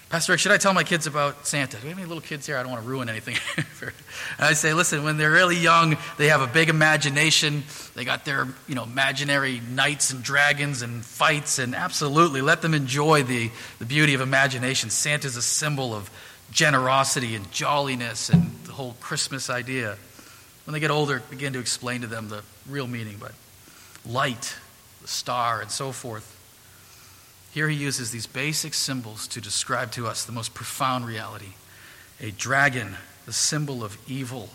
Pastor 0.08 0.32
Rick, 0.32 0.40
should 0.40 0.52
I 0.52 0.58
tell 0.58 0.72
my 0.72 0.84
kids 0.84 1.08
about 1.08 1.48
Santa? 1.48 1.78
Do 1.78 1.82
we 1.82 1.88
have 1.88 1.98
any 1.98 2.06
little 2.06 2.22
kids 2.22 2.46
here? 2.46 2.56
I 2.56 2.62
don't 2.62 2.70
want 2.70 2.84
to 2.84 2.88
ruin 2.88 3.08
anything. 3.08 3.36
and 3.56 3.92
I 4.38 4.52
say, 4.52 4.72
listen, 4.72 5.02
when 5.02 5.16
they're 5.16 5.32
really 5.32 5.56
young, 5.56 5.96
they 6.16 6.28
have 6.28 6.42
a 6.42 6.46
big 6.46 6.68
imagination. 6.68 7.64
They 7.96 8.04
got 8.04 8.24
their, 8.24 8.46
you 8.68 8.76
know, 8.76 8.84
imaginary 8.84 9.60
knights 9.68 10.12
and 10.12 10.22
dragons 10.22 10.82
and 10.82 11.04
fights, 11.04 11.58
and 11.58 11.74
absolutely 11.74 12.40
let 12.40 12.62
them 12.62 12.72
enjoy 12.72 13.24
the, 13.24 13.50
the 13.80 13.84
beauty 13.84 14.14
of 14.14 14.20
imagination. 14.20 14.90
Santa's 14.90 15.36
a 15.36 15.42
symbol 15.42 15.92
of 15.92 16.08
generosity 16.52 17.34
and 17.34 17.50
jolliness 17.50 18.28
and 18.28 18.52
the 18.64 18.72
whole 18.72 18.96
Christmas 19.00 19.50
idea. 19.50 19.96
When 20.66 20.72
they 20.72 20.80
get 20.80 20.92
older, 20.92 21.20
begin 21.30 21.52
to 21.54 21.58
explain 21.58 22.02
to 22.02 22.06
them 22.06 22.28
the 22.28 22.42
real 22.68 22.86
meaning, 22.86 23.16
but 23.18 23.32
light, 24.04 24.54
the 25.06 25.12
star, 25.12 25.60
and 25.60 25.70
so 25.70 25.92
forth. 25.92 26.32
Here 27.52 27.68
he 27.68 27.76
uses 27.76 28.10
these 28.10 28.26
basic 28.26 28.74
symbols 28.74 29.28
to 29.28 29.40
describe 29.40 29.92
to 29.92 30.08
us 30.08 30.24
the 30.24 30.32
most 30.32 30.52
profound 30.52 31.06
reality. 31.06 31.52
A 32.20 32.32
dragon, 32.32 32.96
the 33.24 33.32
symbol 33.32 33.84
of 33.84 33.96
evil, 34.08 34.50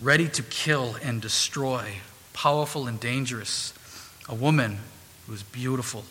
ready 0.00 0.28
to 0.28 0.42
kill 0.42 0.96
and 1.02 1.22
destroy, 1.22 1.94
powerful 2.34 2.86
and 2.86 3.00
dangerous. 3.00 3.72
A 4.28 4.34
woman 4.34 4.80
who 5.26 5.32
is 5.32 5.42
beautiful, 5.42 6.04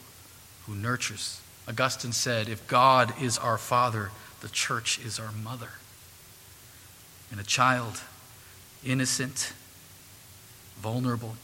who 0.66 0.74
nurtures. 0.74 1.40
Augustine 1.68 2.14
said, 2.14 2.50
If 2.50 2.68
God 2.68 3.14
is 3.22 3.38
our 3.38 3.60
Father, 3.60 4.10
the 4.42 4.50
church 4.50 5.00
is 5.06 5.20
our 5.20 5.32
mother. 5.32 5.70
And 7.30 7.40
a 7.40 7.44
child, 7.44 8.02
innocent, 8.84 9.54
vulnerable, 10.78 11.36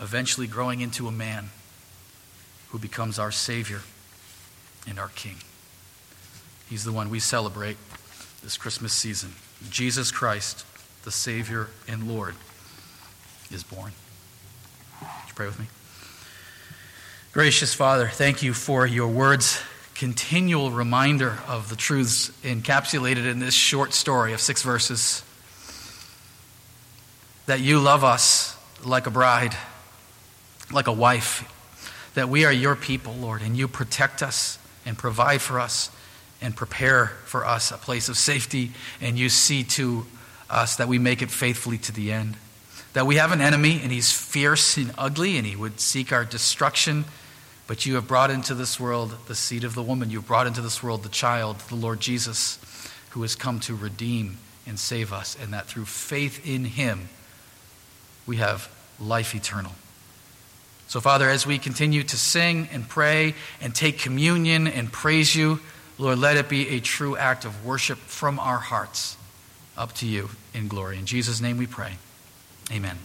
eventually 0.00 0.46
growing 0.46 0.80
into 0.80 1.08
a 1.08 1.12
man 1.12 1.50
who 2.70 2.78
becomes 2.78 3.18
our 3.18 3.30
Savior 3.30 3.80
and 4.88 4.98
our 4.98 5.08
King. 5.08 5.36
He's 6.68 6.84
the 6.84 6.92
one 6.92 7.10
we 7.10 7.20
celebrate 7.20 7.76
this 8.42 8.56
Christmas 8.56 8.92
season. 8.92 9.34
Jesus 9.70 10.10
Christ, 10.10 10.66
the 11.04 11.10
Savior 11.10 11.68
and 11.88 12.08
Lord, 12.08 12.34
is 13.50 13.62
born. 13.62 13.92
Would 15.00 15.08
you 15.28 15.34
pray 15.34 15.46
with 15.46 15.58
me? 15.58 15.66
Gracious 17.32 17.74
Father, 17.74 18.08
thank 18.08 18.42
you 18.42 18.52
for 18.52 18.86
your 18.86 19.08
words, 19.08 19.62
continual 19.94 20.70
reminder 20.70 21.38
of 21.46 21.68
the 21.68 21.76
truths 21.76 22.30
encapsulated 22.42 23.30
in 23.30 23.38
this 23.38 23.54
short 23.54 23.92
story 23.92 24.32
of 24.32 24.40
six 24.40 24.62
verses. 24.62 25.22
That 27.46 27.60
you 27.60 27.78
love 27.78 28.04
us 28.04 28.56
like 28.84 29.06
a 29.06 29.10
bride 29.10 29.56
like 30.70 30.86
a 30.86 30.92
wife, 30.92 31.52
that 32.14 32.28
we 32.28 32.44
are 32.44 32.52
your 32.52 32.76
people, 32.76 33.14
Lord, 33.14 33.42
and 33.42 33.56
you 33.56 33.68
protect 33.68 34.22
us 34.22 34.58
and 34.84 34.96
provide 34.96 35.40
for 35.40 35.60
us 35.60 35.90
and 36.40 36.54
prepare 36.54 37.06
for 37.24 37.46
us 37.46 37.70
a 37.70 37.76
place 37.76 38.08
of 38.08 38.16
safety, 38.16 38.72
and 39.00 39.18
you 39.18 39.28
see 39.28 39.64
to 39.64 40.06
us 40.50 40.76
that 40.76 40.88
we 40.88 40.98
make 40.98 41.22
it 41.22 41.30
faithfully 41.30 41.78
to 41.78 41.92
the 41.92 42.12
end. 42.12 42.36
That 42.92 43.06
we 43.06 43.16
have 43.16 43.32
an 43.32 43.40
enemy, 43.40 43.80
and 43.82 43.90
he's 43.92 44.12
fierce 44.12 44.76
and 44.76 44.92
ugly, 44.96 45.36
and 45.36 45.46
he 45.46 45.56
would 45.56 45.80
seek 45.80 46.12
our 46.12 46.24
destruction. 46.24 47.04
But 47.66 47.84
you 47.84 47.96
have 47.96 48.06
brought 48.06 48.30
into 48.30 48.54
this 48.54 48.78
world 48.78 49.16
the 49.26 49.34
seed 49.34 49.64
of 49.64 49.74
the 49.74 49.82
woman. 49.82 50.10
You've 50.10 50.26
brought 50.26 50.46
into 50.46 50.60
this 50.60 50.82
world 50.82 51.02
the 51.02 51.08
child, 51.08 51.58
the 51.68 51.74
Lord 51.74 52.00
Jesus, 52.00 52.58
who 53.10 53.22
has 53.22 53.34
come 53.34 53.60
to 53.60 53.74
redeem 53.74 54.38
and 54.66 54.78
save 54.78 55.12
us, 55.12 55.36
and 55.40 55.52
that 55.52 55.66
through 55.66 55.86
faith 55.86 56.46
in 56.46 56.64
him, 56.64 57.08
we 58.26 58.36
have 58.36 58.68
life 59.00 59.34
eternal. 59.34 59.72
So, 60.88 61.00
Father, 61.00 61.28
as 61.28 61.46
we 61.46 61.58
continue 61.58 62.02
to 62.04 62.16
sing 62.16 62.68
and 62.72 62.88
pray 62.88 63.34
and 63.60 63.74
take 63.74 63.98
communion 63.98 64.66
and 64.68 64.90
praise 64.90 65.34
you, 65.34 65.60
Lord, 65.98 66.18
let 66.18 66.36
it 66.36 66.48
be 66.48 66.68
a 66.68 66.80
true 66.80 67.16
act 67.16 67.44
of 67.44 67.64
worship 67.64 67.98
from 67.98 68.38
our 68.38 68.58
hearts 68.58 69.16
up 69.76 69.92
to 69.94 70.06
you 70.06 70.30
in 70.54 70.68
glory. 70.68 70.98
In 70.98 71.06
Jesus' 71.06 71.40
name 71.40 71.58
we 71.58 71.66
pray. 71.66 71.96
Amen. 72.70 72.98